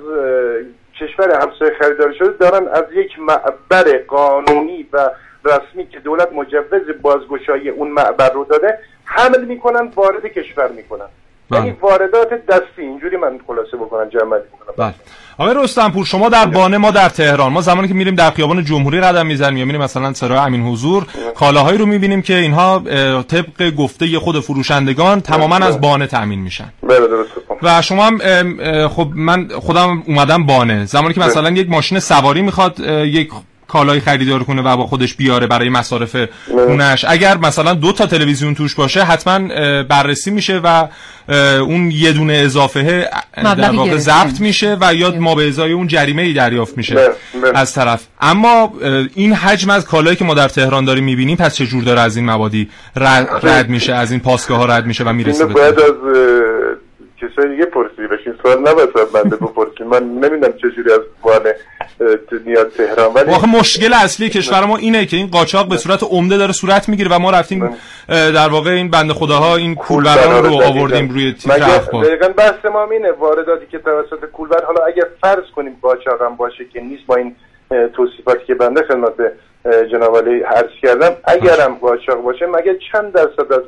[1.00, 5.10] کشور همسایه خریدار شده دارن از یک معبر قانونی و
[5.44, 11.08] رسمی که دولت مجوز بازگشایی اون معبر رو داده حمل می‌کنن وارد کشور می‌کنن.
[11.50, 11.60] بله.
[11.60, 14.94] یعنی واردات دستی اینجوری من خلاصه بکنم جمع بکنم بله.
[15.38, 19.00] آقای رستمپور شما در بانه ما در تهران ما زمانی که میریم در خیابان جمهوری
[19.00, 22.82] قدم می‌زنیم یا میریم مثلا سرای امین حضور کالاهایی رو می‌بینیم که اینها
[23.28, 26.72] طبق گفته خود فروشندگان تماما از بانه تامین میشن.
[26.82, 27.30] بله درست
[27.62, 30.84] و شما هم خب من خودم اومدم بانه.
[30.84, 33.30] زمانی که مثلا یک ماشین سواری می‌خواد یک
[33.68, 36.16] کالای خریدار کنه و با خودش بیاره برای مصارف
[36.50, 37.04] خونش.
[37.08, 39.38] اگر مثلا دو تا تلویزیون توش باشه حتما
[39.82, 40.88] بررسی میشه و
[41.60, 46.22] اون یه دونه اضافه در واقع ضبط میشه و یا ما به ازای اون جریمه
[46.22, 47.10] ای دریافت میشه بله،
[47.42, 47.58] بله.
[47.58, 48.06] از طرف.
[48.20, 48.72] اما
[49.14, 52.16] این حجم از کالایی که ما در تهران داریم می‌بینیم پس چه جور داره از
[52.16, 55.92] این مبادی رد, رد میشه از این پاسگاه ها رد میشه و می‌رسه باید از
[57.16, 59.86] کسای دیگه پرسی بشین سوال نباید بنده بپرسیم.
[59.86, 61.54] من نمی‌دونم چجوری از وانه
[62.44, 63.14] میاد تهران.
[63.14, 66.88] ولی واقعا مشکل اصلی کشور ما اینه که این قاچاق به صورت عمده داره صورت
[66.88, 67.76] می‌گیره و ما رفتیم
[68.08, 72.90] در واقع این بنده خداها این کولبران رو آوردیم روی تیتر اخبار دقیقاً بحث ما
[72.90, 77.16] اینه وارداتی که توسط کولبر حالا اگر فرض کنیم قاچاق هم باشه که نیست با
[77.16, 77.36] این
[77.96, 79.12] توصیفاتی که بنده خدمت
[79.92, 83.62] جناب علی عرض کردم اگرم قاچاق باشه مگه چند درصد از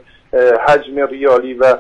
[0.69, 1.77] حجم ریالی و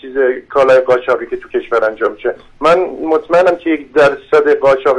[0.00, 0.16] چیز
[0.48, 2.34] کالای قاچاقی که تو کشور انجام میشه.
[2.60, 4.96] من مطمئنم که یک درصد قاچاق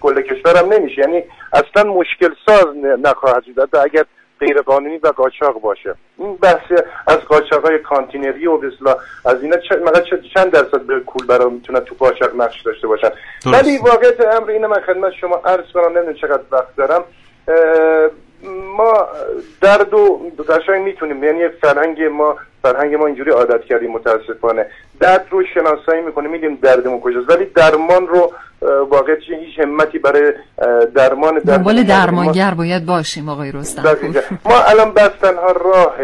[0.00, 1.00] کل کشورم نمیشه.
[1.00, 3.76] یعنی اصلا مشکل ساز نخواهد شد.
[3.76, 4.04] اگر
[4.40, 5.94] غیر قانونی و قاچاق باشه.
[6.18, 6.72] این بحث
[7.06, 9.56] از قاچاق های کانتینری و بسلا از اینا
[10.34, 13.10] چند درصد به کول برای می‌تونن تو قاچاق نقش داشته باشن؟
[13.46, 17.04] ولی واقعیت امر اینه من خدمت شما عرض کنم نمی‌دونم چقدر وقت دارم.
[18.76, 19.08] ما
[19.60, 21.24] درد و قشنگ می‌تونیم.
[21.24, 22.36] یعنی فرهنگ ما
[22.72, 24.66] فرهنگ ما اینجوری عادت کردیم متاسفانه.
[25.00, 27.30] درد رو شناسایی می‌کنیم میدیم دردمون کجاست.
[27.30, 28.32] ولی درمان رو
[28.90, 30.32] واقعا هیچ همتی برای
[30.94, 33.82] درمان دنبال درمانگر باید باشیم آقای رستم.
[34.44, 35.96] ما الان بس تنها راه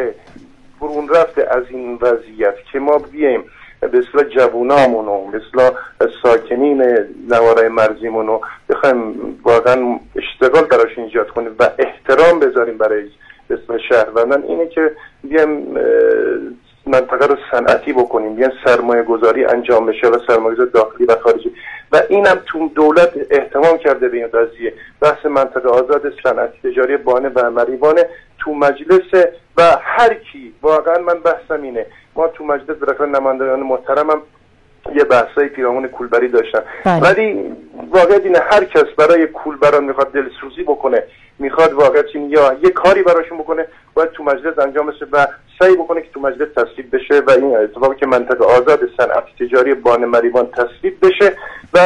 [0.80, 3.44] برون رفته از این وضعیت که ما بیایم
[3.80, 5.70] به اصلاح جوونامون و مثل
[6.22, 6.82] ساکنین
[7.28, 13.10] نوارای مرزیمون رو بخوایم واقعا اشتغال براش ایجاد کنیم و احترام بذاریم برای
[13.50, 14.92] اسم شهروندان اینه که
[15.22, 15.78] بیایم
[16.86, 18.34] منطقه رو صنعتی بکنیم.
[18.34, 21.54] بیایم سرمایه گذاری انجام بشه و سرمایه داخلی و خارجی.
[21.92, 24.74] و اینم تو دولت احتمام کرده به این قضیه.
[25.00, 28.06] بحث منطقه آزاد صنعتی تجاری بانه و مریوانه
[28.38, 29.26] تو مجلس
[29.56, 30.54] و هر کی.
[30.62, 31.86] واقعا من بحثم اینه.
[32.16, 34.22] ما تو مجلس برای نمایندگان محترمم.
[34.94, 37.00] یه بحثای پیرامون کولبری داشتن بله.
[37.00, 37.52] ولی
[37.90, 41.02] واقعا اینه هر کس برای کولبران می‌خواد دلسوزی بکنه.
[41.38, 45.26] می‌خواد واقعا یا یه کاری براشون بکنه باید تو مجلس انجام بشه و
[45.58, 49.74] سعی بکنه که تو مجلس تصویب بشه و این اتفاقی که منطقه آزاد صنعت تجاری
[49.74, 51.36] بان مریوان تصویب بشه
[51.74, 51.80] و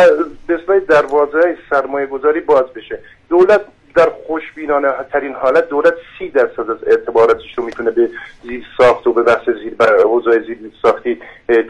[0.47, 2.99] به دروازه سرمایه گذاری باز بشه.
[3.29, 3.61] دولت
[3.95, 8.09] در خوشبینانه ترین حالت دولت سی درصد از اعتباراتش رو می‌تونه به
[8.43, 9.75] زیر ساخت و به بحث زیر
[10.05, 11.21] حوزه زیر ساختی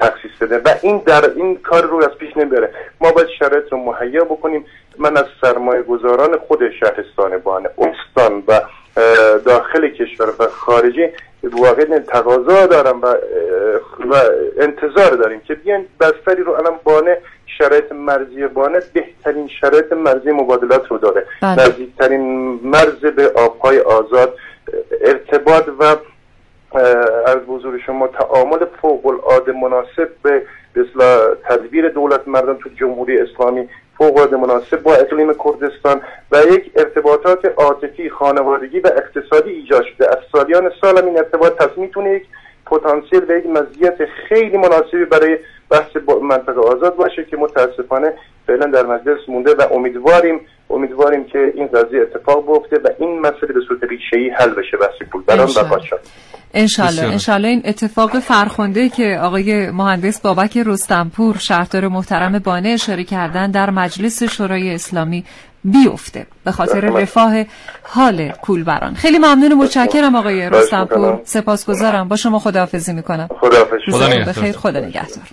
[0.01, 0.59] تخصیص بده.
[0.59, 2.70] و این در این کار رو از پیش نمی‌بره.
[3.01, 4.64] ما باید شرایط رو مهیا بکنیم.
[4.99, 8.61] من از سرمایه گذاران خود شهرستان بان استان و
[9.44, 11.09] داخل کشور و خارجی
[11.42, 13.07] واقعا تقاضا دارم و,
[14.11, 14.14] و
[14.61, 20.86] انتظار داریم که بیان بستری رو الان بانه شرایط مرزی بانه بهترین شرایط مرزی مبادلات
[20.90, 21.53] رو داره بله.
[21.53, 22.20] نزدیکترین
[22.62, 24.34] مرز به آبهای آزاد
[25.01, 25.96] ارتباط و
[27.26, 30.42] از بزرگ شما تعامل فوق العاده مناسب به
[31.49, 33.68] تدبیر دولت مردم تو جمهوری اسلامی
[33.99, 36.01] فوق العاده مناسب با اقلیم کردستان
[36.32, 40.09] و یک ارتباطات عاطفی خانوادگی و اقتصادی ایجاد شده.
[40.09, 42.26] از سالیان سال این ارتباط پس می‌تونه یک
[42.66, 45.38] پتانسیل و یک مزیت خیلی مناسبی برای
[45.70, 48.12] بحث منطقه آزاد باشه که متاسفانه
[48.46, 50.40] فعلا در مجلس مونده و امیدواریم
[50.70, 54.76] امیدواریم که این قضیه اتفاق بیفته و این مسئله به صورت ریشه‌ای حل بشه.
[54.80, 55.42] بحث پول بران و
[56.54, 57.12] انشالله بسیار.
[57.12, 63.70] انشالله این اتفاق فرخنده که آقای مهندس بابک رستمپور شهردار محترم بانه اشاره کردن در
[63.70, 65.24] مجلس شورای اسلامی
[65.64, 67.02] بیفته به خاطر بله.
[67.02, 67.44] رفاه
[67.82, 71.20] حال کولبران خیلی ممنون و متشکرم آقای رستمپور.
[71.24, 72.08] سپاسگزارم.
[72.08, 73.28] با شما خداحافظی می‌کنم.
[73.40, 73.78] خداحافظ.
[73.92, 74.08] خدا.
[74.26, 74.52] بخیر.
[74.56, 75.24] خدا نگهدار.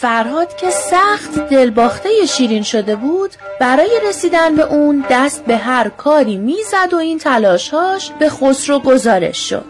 [0.00, 3.30] فرهاد که سخت دلباخته شیرین شده بود
[3.60, 9.48] برای رسیدن به اون دست به هر کاری می‌زد و این تلاشهاش به خسرو گزارش
[9.48, 9.64] شد.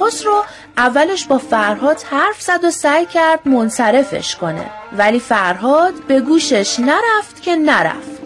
[0.00, 0.44] خسرو
[0.76, 7.42] اولش با فرهاد حرف زد و سعی کرد منصرفش کنه ولی فرهاد به گوشش نرفت
[7.42, 8.20] که نرفت.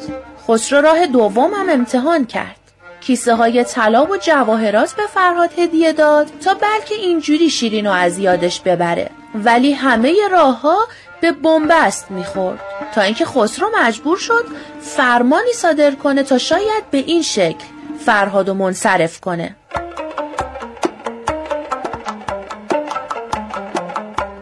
[0.49, 2.57] خسرو راه دوم هم امتحان کرد.
[3.01, 8.19] کیسه های طلا و جواهرات به فرهاد هدیه داد تا بلکه اینجوری شیرین و از
[8.19, 9.11] یادش ببره.
[9.35, 10.79] ولی همه راه ها
[11.25, 12.61] به بنبست می‌خورد.
[12.95, 14.45] تا اینکه خسرو مجبور شد
[14.81, 17.65] فرمانی صادر کنه تا شاید به این شکل
[18.07, 19.57] فرهاد و منصرف کنه.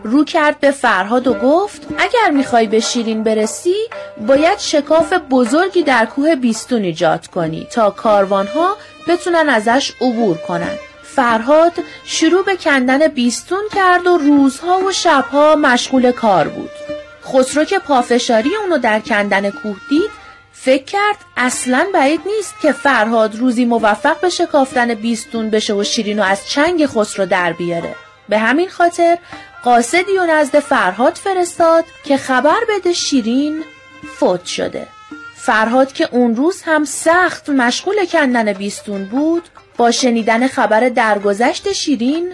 [0.05, 3.77] رو کرد به فرهاد و گفت اگر می‌خوای به شیرین برسی
[4.27, 8.77] باید شکاف بزرگی در کوه بیستون ایجاد کنی تا کاروانها
[9.09, 10.79] بتونن ازش عبور کنن.
[11.15, 11.73] فرهاد
[12.05, 16.71] شروع به کندن بیستون کرد و روزها و شبها مشغول کار بود.
[17.25, 20.11] خسرو که پافشاری اونو در کندن کوه دید
[20.53, 26.23] فکر کرد اصلا بعید نیست که فرهاد روزی موفق به شکافتن بیستون بشه و شیرینو
[26.23, 27.95] از چنگ خسرو در بیاره.
[28.29, 29.19] به همین خاطر
[29.65, 33.65] قاصدی و نزد فرهاد فرستاد که خبر بده شیرین
[34.19, 34.87] فوت شده.
[35.35, 42.33] فرهاد که اون روز هم سخت مشغول کندن بیستون بود با شنیدن خبر درگذشت شیرین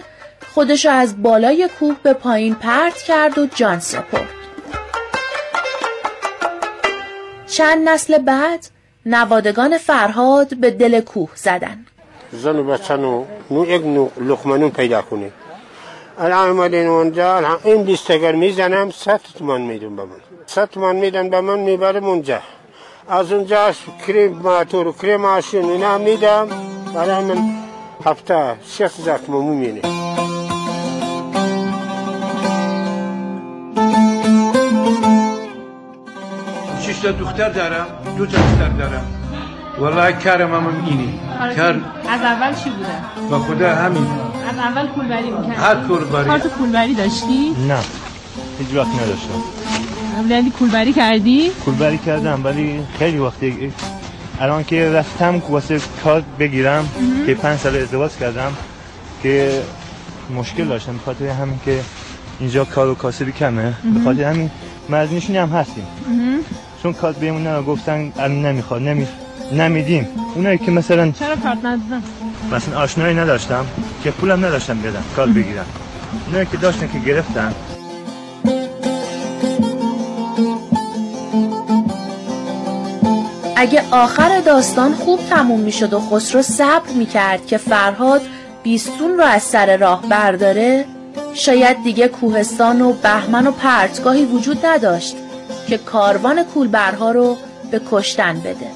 [0.53, 4.29] خودشو از بالای کوه به پایین پرت کرد و جان سپرد.
[7.47, 8.59] چند نسل بعد
[9.05, 11.85] نوادگان فرهاد به دل کوه زدن.
[12.31, 15.31] زن و بچه نو نو یک نو لقمه پیدا کنه
[16.19, 20.21] الان اومدین اونجا این لیست اگر می‌زنم صد تومان میدون به من.
[20.45, 22.39] صد تومان میدن به من می‌برم اونجا.
[23.09, 23.71] از اونجا
[24.07, 26.47] کریم ماتور و کریم ماشین اینا میدم.
[26.95, 27.53] برای من
[28.05, 29.81] هفته شش هزار تومان میمینه
[36.81, 37.87] شش تا دختر دارم
[38.17, 39.05] دو تا دختر دارم
[39.79, 41.13] والله کارم هم اینه
[41.55, 44.07] کار از اول چی بوده؟ با خدا همین
[44.49, 46.27] از اول کولبری می‌کردی؟ هر کولبری.
[46.29, 47.79] کارت کولبری داشتی؟ نه
[48.59, 49.43] هیچ وقت نداشتم
[50.17, 53.73] قبل کولبری کردی؟ کولبری کردم ولی خیلی وقتی
[54.39, 56.89] الان که رفتم واسه کار بگیرم
[57.25, 58.53] که پنج سال ازدواج کردم
[59.23, 59.61] که
[60.35, 61.79] مشکل داشتم به خاطر همین که
[62.39, 63.73] اینجا کار و کاسبی کمه.
[63.93, 64.51] به خاطر همین
[64.89, 65.87] مزنشونی هم هستیم.
[66.83, 69.07] چون کارت بهمون نه گفتن الان نمی‌خواد نمی
[69.51, 70.07] نمیدیم.
[70.35, 72.03] اونایی که مثلا چرا کارت ندادن؟
[72.51, 73.65] مثلا آشنایی نداشتم
[74.03, 75.65] که پولم نداشتم بدم کار بگیرم.
[76.25, 77.53] اونایی که داشتن که گرفتن
[83.61, 88.21] اگه آخر داستان خوب تموم می‌شد و خسرو صبر می‌کرد که فرهاد
[88.63, 90.85] بیستون رو از سر راه برداره
[91.33, 95.15] شاید دیگه کوهستان و بهمن و پرتگاهی وجود نداشت
[95.67, 97.37] که کاروان کولبرها رو
[97.71, 98.67] به کشتن بده.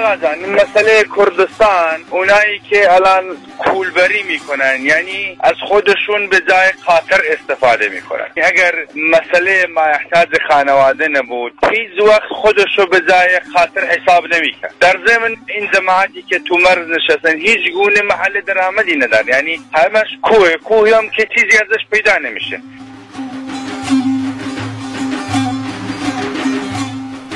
[0.00, 3.24] آقا این مسئله کردستان اونایی که الان
[3.58, 8.26] کولبری می‌کنن یعنی از خودشون به جای خاطر استفاده می‌کنن.
[8.36, 14.74] اگر مسئله مایحتاج خانواده نبود هیچ وقت خودشو به جای خاطر حساب نمی‌کرد.
[14.80, 19.28] در ضمن این جماعتی که تو مرز نشستن هیچ گونه محل درآمدی ندارن.
[19.28, 22.60] یعنی همش کوه کوه هم که چیزی ازش پیدا نمیشه.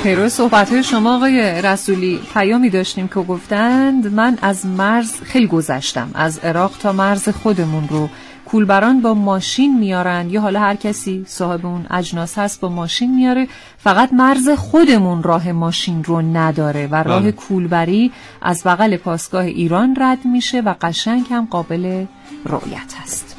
[0.05, 6.11] پیرو صحبت های شما آقای رسولی پیامی داشتیم که گفتند من از مرز خیلی گذشتم
[6.15, 8.09] از عراق تا مرز خودمون رو.
[8.45, 10.31] کولبران با ماشین میارن.
[10.31, 13.49] یا حالا هر کسی صاحب اون اجناس هست با ماشین میاره.
[13.79, 17.33] فقط مرز خودمون راه ماشین رو نداره و راه بله.
[17.33, 22.07] کولبری از بغل پاسگاه ایران رد میشه و قشنگ هم قابل
[22.45, 23.34] رؤیت هست.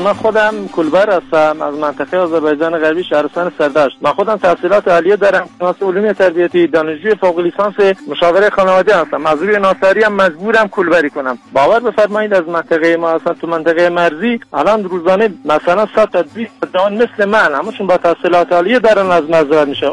[0.00, 3.96] من خودم کولبر هستم از منطقه آذربایجان غربی شهرستان سردشت.
[4.00, 7.74] من خودم تحصیلات عالیه دارم کلاس علوم تربیتی دانشجوی فوق لیسانس
[8.08, 9.26] مشاوره خانواده هستم.
[9.26, 11.38] از روی ناصری هم مجبورم کولبری کنم.
[11.52, 16.50] باور بفرمایید از منطقه ما اصلا تو منطقه مرزی الان روزانه مثلا 100 تا 200
[16.74, 19.92] جوان مثل من همشون با تحصیلات عالیه دارن از مزرعه میشه.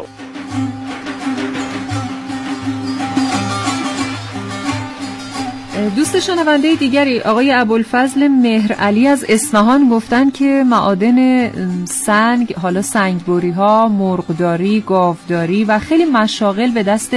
[5.76, 11.50] دوست شنونده دیگری آقای ابوالفضل مهر علی از اصفهان گفتن که معادن
[11.84, 17.16] سنگ حالا سنگبری ها مرغداری گاوداری و خیلی مشاغل به دست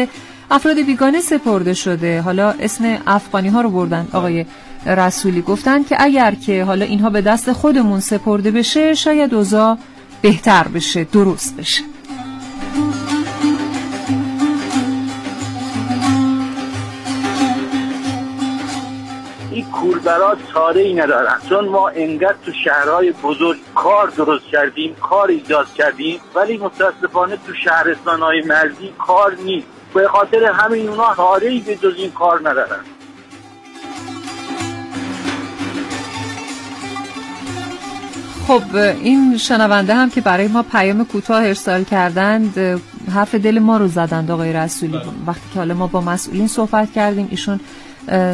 [0.51, 2.21] افراد بیگانه سپرده شده.
[2.21, 4.45] حالا اسم افغانی ها رو بردن آقای
[4.85, 5.41] رسولی.
[5.41, 9.77] گفتن که اگر که حالا اینها به دست خودمون سپرده بشه شاید اوضاع
[10.21, 11.83] بهتر بشه درست بشه.
[19.59, 21.37] این کولبرا چاره ای ندارن.
[21.49, 27.53] چون ما انقدر تو شهرهای بزرگ کار درست کردیم کار ایجاد کردیم ولی متاسفانه تو
[27.53, 29.67] شهرستان های مرزی کار نیست.
[29.93, 32.79] به خاطر همین اونا چاره ای به جز این کار ندارن.
[38.47, 42.81] خب این شنونده هم که برای ما پیام کوتاه ارسال کردند
[43.13, 45.01] حرف دل ما رو زدند آقای رسولی.
[45.27, 47.59] وقتی که حالا ما با مسئولین صحبت کردیم ایشون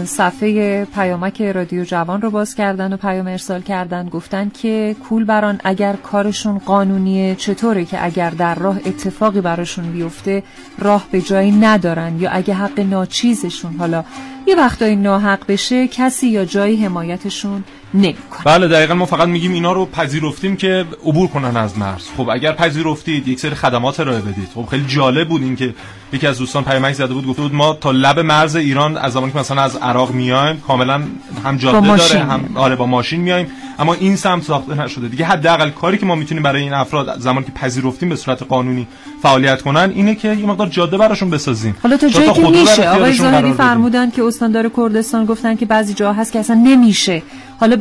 [0.05, 4.09] صفحه پیامک رادیو جوان رو باز کردن و پیام ارسال کردن.
[4.09, 10.43] گفتن که کول بران اگر کارشون قانونیه چطوره که اگر در راه اتفاقی براشون بیفته
[10.79, 14.03] راه به جایی ندارن یا اگه حق ناچیزشون حالا
[14.47, 17.63] یه وقتایی ناحق بشه کسی یا جایی حمایتشون
[17.93, 18.43] نمی‌کنه.
[18.45, 22.07] بله دقیقا ما فقط میگیم اینا رو پذیرفتیم که عبور کنن از مرز.
[22.17, 24.49] خب اگر پذیرفتید یک سری خدمات ارائه بدید.
[24.55, 25.73] خب خیلی جالب بود این که
[26.15, 29.31] یکی از دوستان پیامک زده بود گفته بود ما تا لب مرز ایران از زمانی
[29.31, 31.01] که مثلا از عراق میایم کاملا
[31.45, 33.47] هم جاده داره هم آره با ماشین میایم.
[33.79, 35.07] اما این سمت ساخته نشده.
[35.07, 38.87] دیگه حداقل کاری که ما می‌تونیم برای این افراد زمانی که پذیرفتیم به صورت قانونی
[39.21, 41.75] فعالیت کنن اینه که یه مقدار جاده براشون بسازیم.
[41.83, 46.13] حالا تا جایی که میشه آقای زاهدی فرمودن که استاندار کردستان گفتن که بعضی جاها
[46.13, 47.23] هست که اصلا نمیشه.
[47.59, 47.77] حالا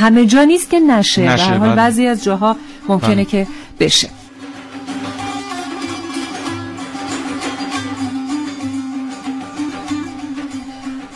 [0.00, 1.74] همه جا نیست که نشه, نشه بله.
[1.74, 2.56] بعضی از جاها
[2.88, 3.24] ممکنه بله.
[3.24, 3.46] که
[3.80, 4.08] بشه.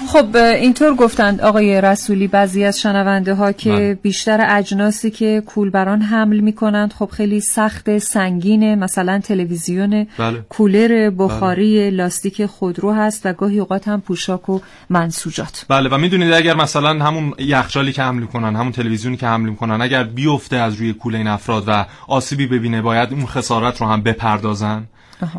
[0.08, 3.76] خب اینطور گفتند آقای رسولی بعضی از شنونده ها که من.
[3.76, 3.94] بله.
[3.94, 10.44] بیشتر اجناسی که کولبران حمل می کنند خب خیلی سخت سنگینه مثلا تلویزیون بله.
[10.48, 11.90] کولر بخاری بله.
[11.90, 17.04] لاستیک خودرو هست و گاهی اوقات هم پوشاک و منسوجات بله و می‌دونید اگر مثلا
[17.04, 21.18] همون یخچالی که حمل کنن همون تلویزیونی که حمل کنن اگر بیفته از روی کوله
[21.18, 24.84] این افراد و آسیبی ببینه باید اون خسارت رو هم بپردازن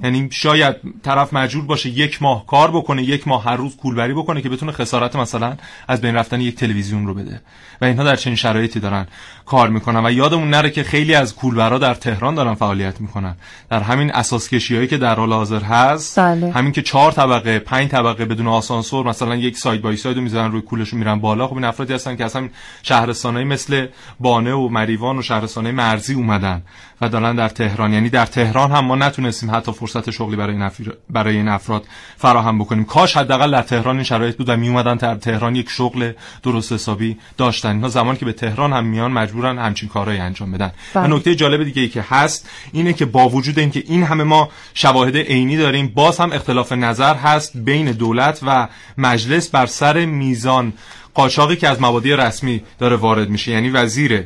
[0.03, 4.41] یعنی شاید طرف مجبور باشه یک ماه کار بکنه یک ماه هر روز کولبری بکنه
[4.41, 5.57] که بتونه خسارت مثلا
[5.87, 7.41] از بین رفتن یک تلویزیون رو بده.
[7.81, 9.07] و اینها در چنین شرایطی دارن.
[9.49, 13.35] کار می‌کنن و یادمون نره که خیلی از کولبرا در تهران دارن فعالیت می‌کنن.
[13.69, 16.51] در همین اساس هایی که در حال حاضر هست بله.
[16.51, 20.51] همین که چهار طبقه پنج طبقه بدون آسانسور مثلا یک ساید بای ساید رو می‌ذارن
[20.51, 22.49] روی کولشون میرن بالا خب این افرادی هستن که اصلا
[22.83, 23.87] شهرستانای مثل
[24.19, 26.61] بانه و مریوان و شهرستانای مرزی اومدن
[27.01, 27.93] و دارن در تهران.
[27.93, 30.69] یعنی در تهران هم ما نتونستیم حتی فرصت شغلی برای این
[31.09, 31.83] برای این افراد
[32.17, 32.85] فراهم بکنیم.
[32.85, 36.11] کاش حداقل در تهران این شرایط بود و می اومدن در تهران یک شغل
[36.43, 37.69] درست حسابی داشتن.
[37.69, 41.15] اینا زمانی که به تهران هم میان مجبورن همچین کارهایی انجام بدن و بله.
[41.15, 45.17] نکته جالب دیگه ای که هست اینه که با وجود اینکه این همه ما شواهد
[45.17, 48.67] عینی داریم باز هم اختلاف نظر هست بین دولت و
[48.97, 50.73] مجلس بر سر میزان
[51.13, 54.25] قاچاقی که از مبادی رسمی داره وارد میشه یعنی وزیر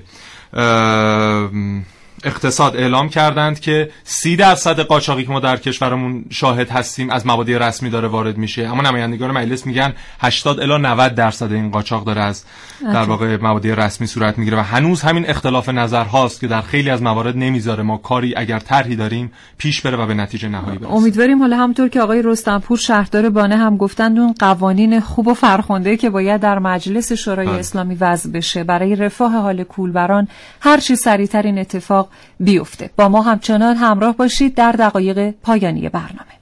[2.24, 7.53] اقتصاد اعلام کردند که سی درصد قاچاقی که ما در کشورمون شاهد هستیم از موادی
[7.53, 8.68] رسمی داره وارد میشه.
[8.68, 12.43] اما نمایندگان مجلس میگن 80 الی 90 درصد این قاچاق داره از
[12.82, 16.89] در واقع موادی رسمی صورت می‌گیره و هنوز همین اختلاف نظر هاست که در خیلی
[16.89, 20.95] از موارد نمی‌ذاره ما کاری اگر طرحی داریم پیش بره و به نتیجه نهایی برسیم
[20.95, 25.97] امیدواریم حالا همونطور که آقای رستمپور شهردار بانه هم گفتند اون قوانین خوب و فرخنده
[25.97, 27.59] که باید در مجلس شورای بله.
[27.59, 28.64] اسلامی وضع بشه.
[28.64, 30.28] برای رفاه حال کولبران
[30.61, 32.03] هر چی سریعتر این اتفاق
[32.39, 36.34] بیفته با ما همچنان همراه باشید در دقایق پایانی برنامه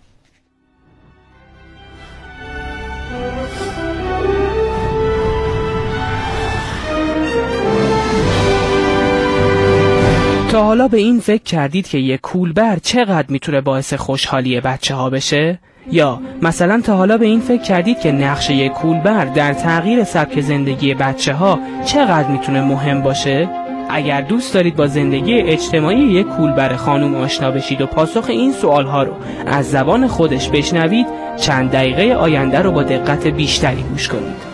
[10.51, 15.09] تا حالا به این فکر کردید که یک کولبر چقدر می‌تونه باعث خوشحالی بچه ها
[15.09, 15.59] بشه؟
[15.91, 20.41] یا مثلا تا حالا به این فکر کردید که نقش یک کولبر در تغییر سبک
[20.41, 23.49] زندگی بچه ها چقدر می‌تونه مهم باشه؟
[23.93, 28.85] اگر دوست دارید با زندگی اجتماعی یک کولبر خانوم آشنا بشید و پاسخ این سوال
[28.85, 29.13] ها رو
[29.45, 34.50] از زبان خودش بشنوید چند دقیقه آینده رو با دقت بیشتری گوش کنید.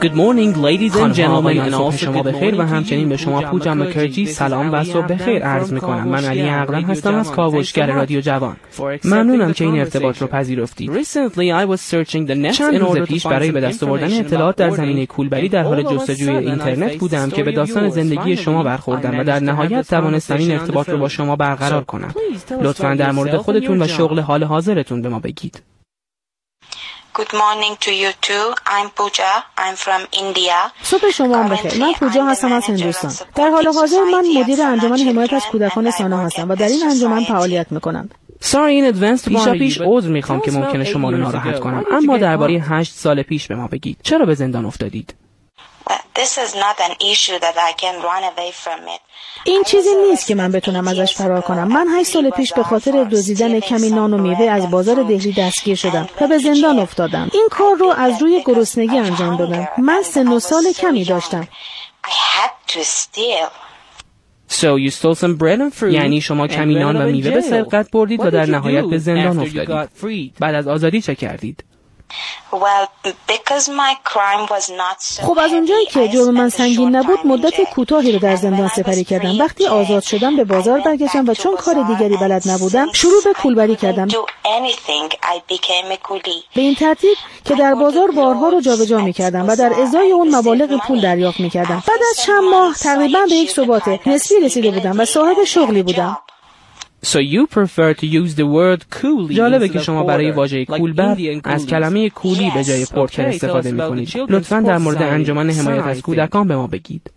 [0.00, 4.72] Good morning ladies and gentlemen and شما بخیر و همچنین به شما پوجا مکرجی سلام
[4.72, 6.08] و صبح بخیر عرض می‌کنم.
[6.08, 8.56] من علی اقدم هستم از کاوشگر رادیو جوان.
[9.04, 11.02] ممنونم که این ارتباط رو پذیرفتید.
[12.52, 16.96] چند روز پیش برای به دست آوردن اطلاعات در زمینه کولبری در حال جستجوی اینترنت
[16.96, 21.08] بودم که به داستان زندگی شما برخوردم و در نهایت توانستم این ارتباط رو با
[21.08, 22.14] شما برقرار کنم.
[22.62, 25.62] لطفا در مورد خودتون و شغل حال حاضرتون به ما بگید.
[27.18, 28.46] Good morning to you too.
[28.74, 29.32] I'm Pooja.
[29.58, 30.72] I'm from India.
[30.82, 31.80] صبح شما هم بخیر.
[31.80, 33.12] من پوجا هستم از هندوستان.
[33.34, 37.24] در حال حاضر من مدیر انجمن حمایت از کودکان سانا هستم و در این انجمن
[37.24, 38.10] فعالیت می‌کنم.
[38.42, 41.84] Sorry in advance to پیشا پیش عذر می‌خوام که ممکنه شما رو ناراحت کنم.
[41.92, 43.98] اما درباره هشت سال پیش به ما بگید.
[44.02, 45.14] چرا به زندان افتادید؟
[49.44, 51.68] این چیزی نیست که من بتونم ازش فرار کنم.
[51.68, 55.76] من هشت سال پیش به خاطر دزدیدن کمی نان و میوه از بازار دهلی دستگیر
[55.76, 57.30] شدم و به زندان افتادم.
[57.32, 59.68] این کار رو از روی گرسنگی انجام دادم.
[59.78, 61.48] من سن و سال کمی داشتم.
[62.04, 63.48] I had to steal.
[64.48, 65.94] So you stole some bread and fruit?
[65.94, 70.34] یعنی شما کمی نان و میوه به سرقت بردید و در نهایت به زندان افتادید.
[70.40, 71.64] بعد از آزادی چه کردید؟
[75.22, 79.38] خب از اونجایی که جرم من سنگین نبود مدت کوتاهی رو در زندان سپری کردم.
[79.38, 83.76] وقتی آزاد شدم به بازار برگشتم و چون کار دیگری بلد نبودم شروع به کولبری
[83.76, 84.08] کردم.
[86.54, 90.34] به این ترتیب که در بازار بارها رو جابجا می کردم و در ازای اون
[90.36, 94.70] مبالغ پول دریافت می کردم بعد از چند ماه تقریبا به یک ثبات نسبی رسیده
[94.70, 96.18] بودم و صاحب شغلی بودم.
[97.02, 101.66] So you prefer to use the word coolie جالبه که شما برای واژه کولبر از
[101.66, 106.48] کلمه کولی به جای پورتر استفاده می کنید لطفا در مورد انجمن حمایت از کودکان
[106.48, 107.10] به ما بگید.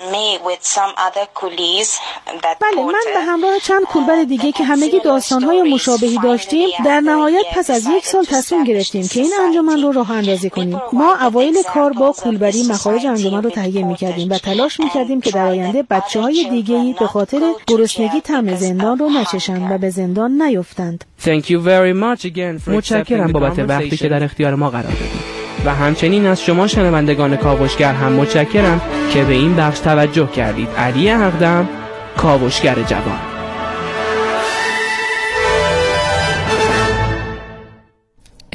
[0.00, 2.00] Me with some other coolies
[2.42, 7.44] that بله من به همراه چند کولبر دیگه که همگی داستانهای مشابهی داشتیم در نهایت
[7.54, 10.80] پس از یک سال تصمیم گرفتیم که این انجمن رو راه اندازی کنیم.
[10.92, 15.20] ما اوایل کار با کولبری مخارج انجمن رو تهیه می کردیم و تلاش می کردیم
[15.20, 19.90] که در آینده بچه های دیگه به خاطر گرسنگی طعم زندان رو نچشند و به
[19.90, 21.04] زندان نیفتند.
[21.22, 25.33] Thank you very much again for متشکرم بابت وقتی که در اختیار ما قرار دادید.
[25.64, 30.68] و همچنین از شما شنوندگان کاوشگر هم متشکرم که به این بخش توجه کردید.
[30.68, 31.68] علی حقدم
[32.16, 33.34] کاوشگر جوان.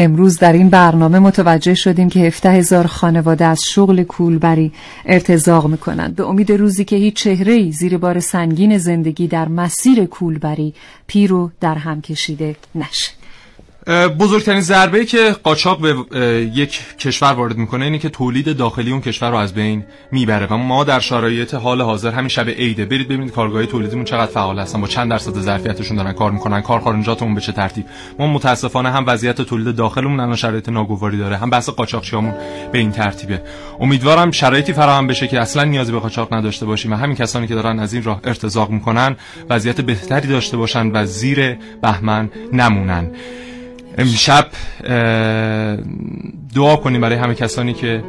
[0.01, 4.71] امروز در این برنامه متوجه شدیم که 17 هزار خانواده از شغل کولبری
[5.05, 6.15] ارتزاق می‌کنند.
[6.15, 10.73] به امید روزی که هیچ چهره زیر بار سنگین زندگی در مسیر کولبری
[11.07, 13.18] پیرو در هم کشیده نشه.
[14.19, 15.95] بزرگترین ضربه که قاچاق به
[16.55, 20.57] یک کشور وارد می‌کنه اینه که تولید داخلی اون کشور رو از بین می‌بره و
[20.57, 24.81] ما در شرایط حال حاضر همین شب عیده برید ببینید کارگاه تولیدیمون چقدر فعال هستن.
[24.81, 26.61] با چند درصد ظرفیتشون دارن کار می‌کنن.
[26.61, 27.85] کارخانجاتمون به چه ترتیب؟
[28.19, 31.37] ما متاسفانه هم وضعیت تولید داخلمون الان شرایط ناگواری داره.
[31.37, 32.33] هم بحث قاچاقچیامون
[32.71, 33.41] به این ترتیبه.
[33.79, 37.55] امیدوارم شرایطی فراهم بشه که اصلا نیازی به قاچاق نداشته باشیم و همین کسانی که
[37.55, 39.15] دارن از این راه ارتزاق می‌کنن
[39.49, 43.11] وضعیت بهتری داشته باشن و زیر بهمن نمونن.
[43.99, 44.47] امشب
[46.55, 48.03] دعا کنیم برای همه کسانی که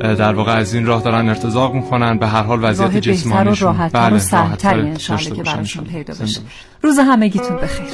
[0.00, 2.18] در واقع از این راه دارن ارتزاق می‌کنن.
[2.18, 6.40] به هر حال وضعیت جسمانیشون راحت بله و که براشون پیدا بشه.
[6.82, 7.86] روز همگیتون بخیر.